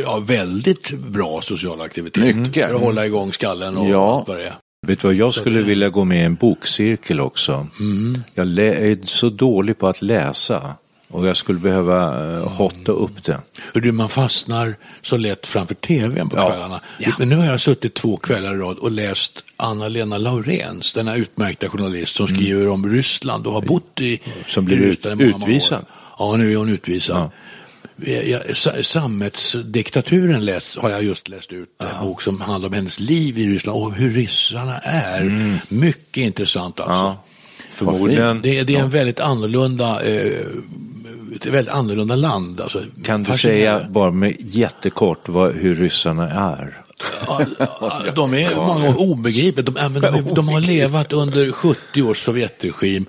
Ja, 0.03 0.19
väldigt 0.27 0.91
bra 0.91 1.41
social 1.41 1.81
aktivitet. 1.81 2.35
Mycket. 2.35 2.67
För 2.67 2.75
att 2.75 2.81
hålla 2.81 3.05
igång 3.05 3.33
skallen 3.33 3.77
och 3.77 3.89
Ja. 3.89 4.17
allt 4.17 4.27
vad 4.27 4.37
det 4.37 4.43
är. 4.43 4.53
Vet 4.87 4.99
du 4.99 5.07
vad, 5.07 5.15
jag 5.15 5.33
skulle 5.33 5.61
vilja 5.61 5.89
gå 5.89 6.03
med 6.03 6.17
i 6.21 6.23
en 6.25 6.35
bokcirkel 6.35 7.19
också. 7.21 7.67
Jag 8.33 8.47
lä- 8.47 8.91
är 8.91 8.97
så 9.03 9.29
dålig 9.29 9.77
på 9.77 9.87
att 9.87 10.01
läsa 10.01 10.75
och 11.07 11.27
jag 11.27 11.37
skulle 11.37 11.59
behöva 11.59 12.31
eh, 12.37 12.47
hotta 12.47 12.91
upp 12.91 13.23
det. 13.23 13.37
Hur 13.73 13.81
du, 13.81 13.91
man 13.91 14.09
fastnar 14.09 14.75
så 15.01 15.17
lätt 15.17 15.45
framför 15.47 15.75
tvn 15.75 16.29
på 16.29 16.37
Ja. 16.37 16.49
kvällarna. 16.49 16.79
Ja. 16.99 17.11
Men 17.19 17.29
nu 17.29 17.35
har 17.35 17.45
jag 17.45 17.61
suttit 17.61 17.93
två 17.93 18.17
kvällar 18.17 18.55
i 18.55 18.57
rad 18.57 18.77
och 18.77 18.91
läst 18.91 19.43
Anna-Lena 19.57 20.17
Laurens, 20.17 20.93
denna 20.93 21.15
utmärkta 21.15 21.69
journalist 21.69 22.15
som 22.15 22.27
skriver 22.27 22.67
om 22.67 22.89
Ryssland 22.89 23.47
och 23.47 23.53
har 23.53 23.61
bott 23.61 24.01
i 24.01 24.19
Som 24.47 24.65
blir 24.65 24.77
i 24.77 24.79
Ryssland 24.89 25.21
ut- 25.21 25.35
utvisad. 25.35 25.85
Ja, 26.19 26.35
nu 26.37 26.51
är 26.53 26.55
hon 26.57 26.69
utvisad. 26.69 27.15
Jag, 27.17 27.23
sa- 27.25 27.31
Sammetsdiktaturen 28.83 30.45
läs, 30.45 30.77
har 30.77 30.89
jag 30.89 31.03
just 31.03 31.27
läst 31.29 31.53
ut, 31.53 31.69
en 31.99 32.05
bok 32.07 32.21
som 32.21 32.41
handlar 32.41 32.67
om 32.69 32.73
hennes 32.75 32.99
liv 32.99 33.37
i 33.37 33.47
Ryssland 33.47 33.83
och 33.83 33.93
hur 33.93 34.09
ryssarna 34.11 34.77
är. 34.77 35.59
Mycket 35.73 36.17
intressant 36.23 36.79
alltså. 36.79 36.93
Ja. 36.93 37.23
Förmodligen 37.69 38.41
Det, 38.41 38.59
är- 38.59 38.63
det 38.63 38.75
är 38.75 38.79
en 38.79 38.89
väldigt 38.89 39.19
annorlunda, 39.19 40.01
eh, 40.03 40.31
ett 41.35 41.45
väldigt 41.45 41.73
annorlunda 41.73 42.15
land. 42.15 42.61
Alltså, 42.61 42.83
kan 43.03 43.23
du 43.23 43.37
säga 43.37 43.87
bara 43.89 44.11
med 44.11 44.35
jättekort 44.39 45.29
vad, 45.29 45.53
hur 45.55 45.75
ryssarna 45.75 46.29
är. 46.29 46.81
De 48.15 48.33
är 48.33 48.55
många 48.55 48.73
gånger 48.73 48.99
obegripliga. 48.99 49.65
De, 49.65 49.99
de, 49.99 50.33
de 50.33 50.49
har 50.49 50.59
levat 50.59 51.13
under 51.13 51.51
70 51.51 52.01
års 52.01 52.17
Sovjetregim 52.17 53.05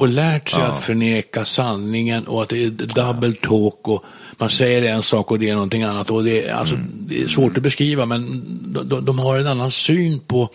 och 0.00 0.08
lärt 0.08 0.48
sig 0.48 0.62
att 0.62 0.80
förneka 0.80 1.44
sanningen 1.44 2.26
och 2.26 2.42
att 2.42 2.48
det 2.48 2.64
är 2.64 2.70
double 2.70 3.32
talk 3.32 3.88
och 3.88 4.04
man 4.38 4.50
säger 4.50 4.94
en 4.94 5.02
sak 5.02 5.30
och 5.30 5.38
det 5.38 5.50
är 5.50 5.54
någonting 5.54 5.82
annat. 5.82 6.10
Och 6.10 6.24
det, 6.24 6.44
är, 6.44 6.54
alltså, 6.54 6.76
det 6.92 7.22
är 7.22 7.28
svårt 7.28 7.56
att 7.56 7.62
beskriva 7.62 8.06
men 8.06 8.42
de, 8.84 9.04
de 9.04 9.18
har 9.18 9.38
en 9.38 9.46
annan 9.46 9.70
syn 9.70 10.20
på, 10.20 10.48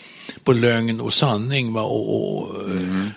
på 0.50 0.54
lögn 0.54 1.02
och 1.02 1.14
sanning. 1.14 1.74
Va? 1.74 1.82
Och, 1.82 2.38
och, 2.38 2.48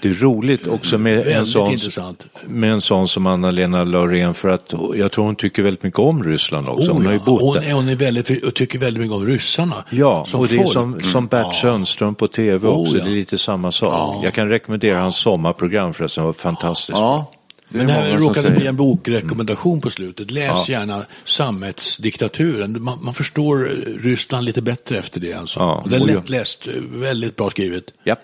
Det 0.02 0.08
är 0.08 0.14
roligt 0.14 0.66
också 0.66 0.98
med 0.98 1.26
en, 1.26 1.46
sån, 1.46 1.72
intressant. 1.72 2.26
med 2.46 2.72
en 2.72 2.80
sån 2.80 3.08
som 3.08 3.26
Anna-Lena 3.26 3.84
Laurén 3.84 4.34
för 4.34 4.48
att 4.48 4.74
jag 4.94 5.12
tror 5.12 5.24
hon 5.24 5.36
tycker 5.36 5.62
väldigt 5.62 5.82
mycket 5.82 5.98
om 6.00 6.24
Ryssland 6.24 6.68
också. 6.68 6.92
hon 6.92 7.02
Oh, 7.02 7.06
har 7.06 7.12
ju 7.12 7.18
bott 7.18 7.40
hon, 7.40 7.54
där. 7.54 7.62
är, 7.62 7.72
hon 7.72 7.88
är 7.88 7.96
väldigt, 7.96 8.44
och 8.44 8.54
tycker 8.54 8.78
väldigt 8.78 9.00
mycket 9.00 9.16
om 9.16 9.26
ryssarna. 9.26 9.84
Ja, 9.90 10.24
som 10.28 10.40
och 10.40 10.46
det 10.48 10.54
är 10.54 10.58
folk. 10.58 10.72
som, 10.72 11.00
som 11.02 11.26
Bert. 11.26 11.54
Sundström 11.54 12.14
på 12.14 12.28
tv 12.28 12.68
Oh, 12.68 12.80
också. 12.82 12.98
ja. 12.98 13.04
Det 13.04 13.10
är 13.10 13.14
lite 13.14 13.38
samma 13.38 13.72
sak. 13.72 13.92
Ja. 13.92 14.20
Jag 14.24 14.32
kan 14.34 14.48
rekommendera 14.48 14.98
hans 14.98 15.16
sommarprogram 15.16 15.94
förresten, 15.94 16.22
det 16.22 16.26
var 16.26 16.32
fantastiskt. 16.32 16.98
Ja, 16.98 17.30
det 17.72 17.78
Men 17.78 17.86
det 17.86 17.92
här 17.92 18.16
råkade 18.16 18.50
bli 18.50 18.66
en 18.66 18.76
bokrekommendation 18.76 19.80
på 19.80 19.90
slutet. 19.90 20.30
Läs 20.30 20.68
gärna 20.68 21.04
Sammetsdiktaturen. 21.24 22.82
Man, 22.82 22.98
man 23.02 23.14
förstår 23.14 23.58
Ryssland 24.02 24.44
lite 24.44 24.62
bättre 24.62 24.98
efter 24.98 25.20
det. 25.20 25.32
Alltså. 25.32 25.60
Ja, 25.60 25.74
och 25.84 25.88
det 25.90 25.96
är 25.96 26.00
ja. 26.00 26.06
lättläst, 26.06 26.66
väldigt 26.92 27.36
bra 27.36 27.50
skrivet. 27.50 27.84
Ja. 28.04 28.16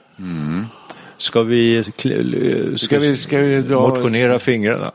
Ska 1.18 1.42
vi, 1.42 1.84
ska, 1.84 2.08
Ska 2.76 2.98
vi- 2.98 3.16
ska 3.16 3.38
vi 3.38 3.61
dra- 3.62 3.88
motionera 3.88 4.38
fingrarna? 4.38 4.92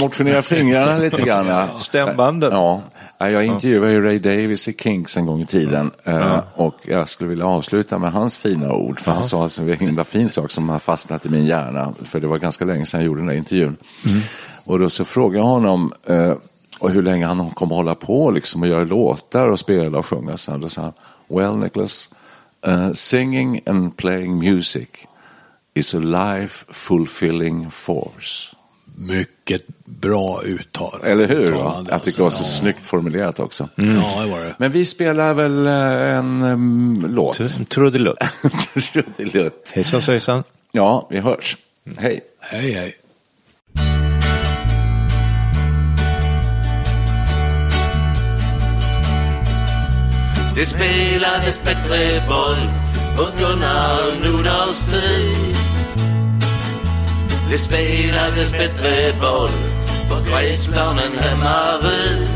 Motionera 0.00 0.42
fingrarna 0.42 0.98
lite 0.98 1.22
grann. 1.22 1.68
Stämbanden. 1.78 2.52
Ja. 2.52 2.82
Ja, 3.18 3.30
Jag 3.30 3.44
intervjuade 3.44 3.92
ju 3.92 4.02
Ray 4.02 4.18
Davis 4.18 4.68
i 4.68 4.72
Kinks 4.72 5.16
en 5.16 5.26
gång 5.26 5.40
i 5.40 5.46
tiden 5.46 5.90
eh, 6.04 6.40
och 6.54 6.74
jag 6.82 7.08
skulle 7.08 7.30
vilja 7.30 7.46
avsluta 7.46 7.98
med 7.98 8.12
hans 8.12 8.36
fina 8.36 8.72
ord. 8.72 9.00
För 9.00 9.12
han 9.12 9.24
sa 9.24 9.48
en 9.58 9.78
himla 9.78 10.04
fin 10.04 10.28
sak 10.28 10.50
som 10.50 10.68
har 10.68 10.78
fastnat 10.78 11.26
i 11.26 11.28
min 11.28 11.46
hjärna. 11.46 11.94
För 12.02 12.20
det 12.20 12.26
var 12.26 12.38
ganska 12.38 12.64
länge 12.64 12.86
sedan 12.86 13.00
jag 13.00 13.06
gjorde 13.06 13.20
den 13.20 13.26
där 13.26 13.34
intervjun. 13.34 13.76
Och 14.64 14.78
då 14.78 14.90
så 14.90 15.04
frågade 15.04 15.38
jag 15.38 15.44
honom 15.44 15.92
eh, 16.06 16.34
och 16.78 16.90
hur 16.90 17.02
länge 17.02 17.26
han 17.26 17.50
kommer 17.50 17.74
hålla 17.74 17.94
på 17.94 18.30
liksom, 18.30 18.62
och 18.62 18.68
göra 18.68 18.84
låtar 18.84 19.48
och 19.48 19.60
spela 19.60 19.98
och 19.98 20.06
sjunga. 20.06 20.36
Så 20.36 20.56
då 20.56 20.68
sa 20.68 20.82
han, 20.82 20.92
well 21.28 21.56
Nicholas, 21.56 22.10
eh, 22.66 22.92
singing 22.92 23.60
and 23.66 23.96
playing 23.96 24.38
music 24.38 24.88
is 25.74 25.94
a 25.94 25.98
life 25.98 26.64
fulfilling 26.68 27.70
force. 27.70 28.55
Mycket 28.98 29.62
bra 29.84 30.42
uttal. 30.44 31.00
Eller 31.04 31.28
hur? 31.28 31.44
uttalande, 31.52 31.90
Jag 31.90 32.02
tycker 32.02 32.18
det 32.18 32.22
var 32.22 32.30
så 32.30 32.38
alltså. 32.38 32.60
snyggt 32.60 32.86
formulerat 32.86 33.40
också. 33.40 33.68
Ja, 33.74 33.84
det 34.24 34.30
var 34.30 34.38
det. 34.40 34.54
Men 34.58 34.72
vi 34.72 34.84
spelar 34.84 35.34
väl 35.34 35.66
eh, 35.66 35.72
en 36.18 36.42
um, 36.42 37.06
låt. 37.08 37.68
Trudelutt. 37.68 38.18
Trudelutt. 38.92 39.72
Hejsan 39.74 40.02
svejsan. 40.02 40.42
Ja, 40.72 41.06
vi 41.10 41.18
hörs. 41.20 41.56
Hej. 41.98 42.20
Hej, 42.40 42.72
hej. 42.72 42.94
Det 50.56 50.66
spelades 50.66 51.62
bättre 51.64 52.22
boll 52.28 52.70
på 53.16 53.24
Gunnar 53.38 54.30
Nordahls 54.30 54.80
tid. 54.80 55.55
Det 57.50 57.58
spelades 57.58 58.52
bättre 58.52 59.12
boll 59.20 59.50
på 60.08 60.30
gräsplanen 60.30 61.18
hemma 61.18 61.78
vid. 61.82 62.28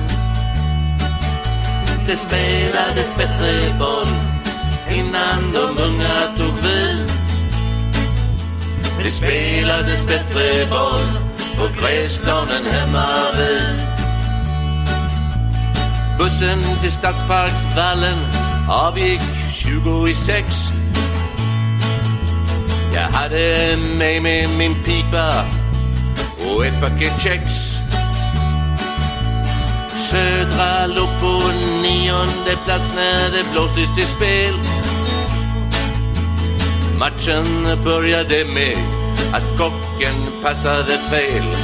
Det 2.09 2.17
spelades 2.17 3.15
bättre 3.17 3.79
boll 3.79 4.09
innan 4.91 5.53
de 5.53 5.83
unga 5.83 6.37
tog 6.39 6.55
vid. 6.63 7.13
Det 9.05 9.11
spelades 9.11 10.07
bättre 10.07 10.67
boll 10.71 11.19
på 11.57 11.81
gräsplanen 11.81 12.65
hemma 12.73 13.07
vid. 13.37 13.91
Bussen 16.19 16.61
till 16.81 16.93
Stadsparksvallen 16.93 18.19
avgick 18.69 19.21
20 19.55 20.09
i 20.09 20.15
sex. 20.15 20.73
Jag 22.95 23.09
hade 23.09 23.77
med 23.77 24.23
mig 24.23 24.49
min 24.59 24.75
pipa 24.85 25.45
och 26.47 26.67
ett 26.67 26.81
paket 26.81 27.21
kex. 27.21 27.53
Södra 29.97 30.87
låg 30.87 31.09
på 31.21 31.43
nionde 31.83 32.57
plats 32.65 32.93
när 32.97 33.31
det 33.31 33.45
blåstes 33.53 33.95
till 33.97 34.07
spel. 34.07 34.55
Matchen 36.99 37.45
började 37.85 38.45
med 38.45 38.79
att 39.33 39.59
kocken 39.59 40.43
passade 40.43 40.99
fel. 40.99 41.57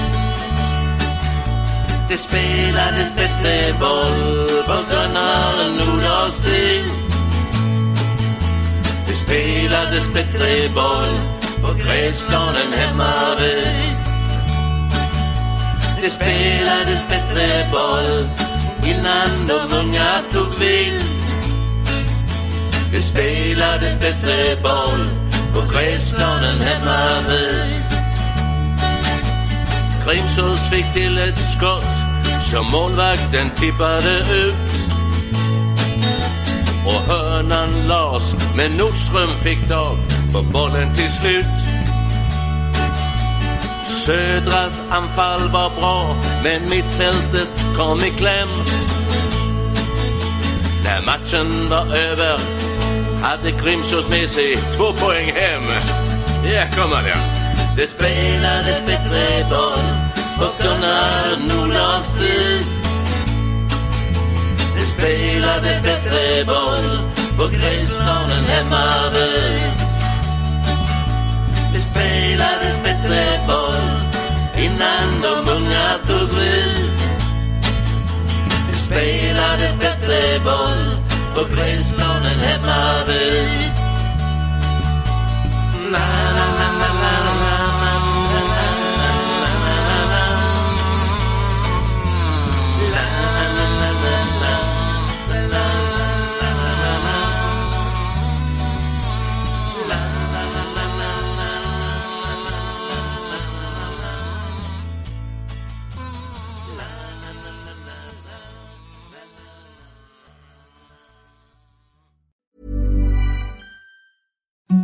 Det 2.09 2.17
spelades 2.17 3.15
bättre 3.15 3.73
boll 3.81 4.49
på 4.67 4.75
Gunnar 4.91 5.71
Nordahls 5.71 6.37
tid. 6.37 7.06
Det 9.27 9.33
spelades 9.33 10.09
bättre 10.09 10.69
boll 10.75 11.21
på 11.63 11.79
gräsplanen 11.79 12.73
hemma 12.73 13.13
vid. 13.41 13.97
Det 16.03 16.11
spelades 16.11 17.09
bättre 17.09 17.69
boll 17.73 18.29
innan 18.85 19.47
de 19.47 19.77
unga 19.77 20.23
tog 20.33 20.59
vid. 20.59 21.03
Det 22.93 23.03
spelades 23.03 24.01
bättre 24.01 24.57
boll 24.63 25.09
på 25.55 25.75
gräsplanen 25.75 26.61
hemma 26.61 27.21
vid. 27.29 27.83
Grimsås 30.07 30.71
fick 30.71 30.93
till 30.93 31.19
ett 31.19 31.39
skott 31.39 31.97
som 32.43 32.71
målvakten 32.71 33.51
tippade 33.51 34.19
ut. 34.19 34.66
Och 36.87 37.15
hörnan 37.15 37.89
las, 37.89 38.35
men 38.57 38.77
Nordström 38.77 39.29
fick 39.29 39.69
tag 39.69 39.97
på 40.33 40.43
bollen 40.43 40.95
till 40.95 41.11
slut. 41.11 41.47
Södras 43.85 44.83
anfall 44.91 45.49
var 45.49 45.71
bra, 45.81 46.17
men 46.45 46.71
mittfältet 46.71 47.67
kom 47.77 47.99
i 47.99 48.11
kläm. 48.11 48.49
När 50.85 51.07
matchen 51.07 51.69
var 51.71 51.97
över 51.97 52.39
hade 53.23 53.51
Grimsås 53.51 54.09
med 54.09 54.29
sig 54.29 54.57
två 54.57 54.93
poäng 54.93 55.33
hem. 55.35 55.63
Ja, 56.53 56.63
kommer 56.83 57.03
det. 57.03 57.17
Det 57.77 57.87
spelades 57.87 58.87
bättre 58.87 59.47
boll 59.51 59.87
på 60.39 60.63
Gunnar 60.63 61.37
Nordahls 61.49 62.07
tid. 62.19 62.76
Det 64.97 65.03
spelades 65.03 65.83
bättre 65.83 66.45
boll 66.45 67.13
på 67.39 67.47
gräsplanen 67.47 68.45
hemma 68.45 69.11
vid. 69.15 69.73
Det 71.73 71.81
spelades 71.81 72.83
bättre 72.83 73.41
boll 73.47 73.91
innan 74.57 75.21
de 75.23 75.51
unga 75.51 75.89
tog 76.07 76.29
vid. 76.29 76.91
Det 78.71 78.77
spelades 78.77 79.77
bättre 79.79 80.41
boll 80.45 80.97
på 81.35 81.55
gräsplanen 81.55 82.41
hemma 82.41 83.05
vid. 83.07 83.73
Na, 85.93 86.07
na, 86.37 86.47
na, 86.59 86.69
na, 86.79 86.89
na, 87.03 87.26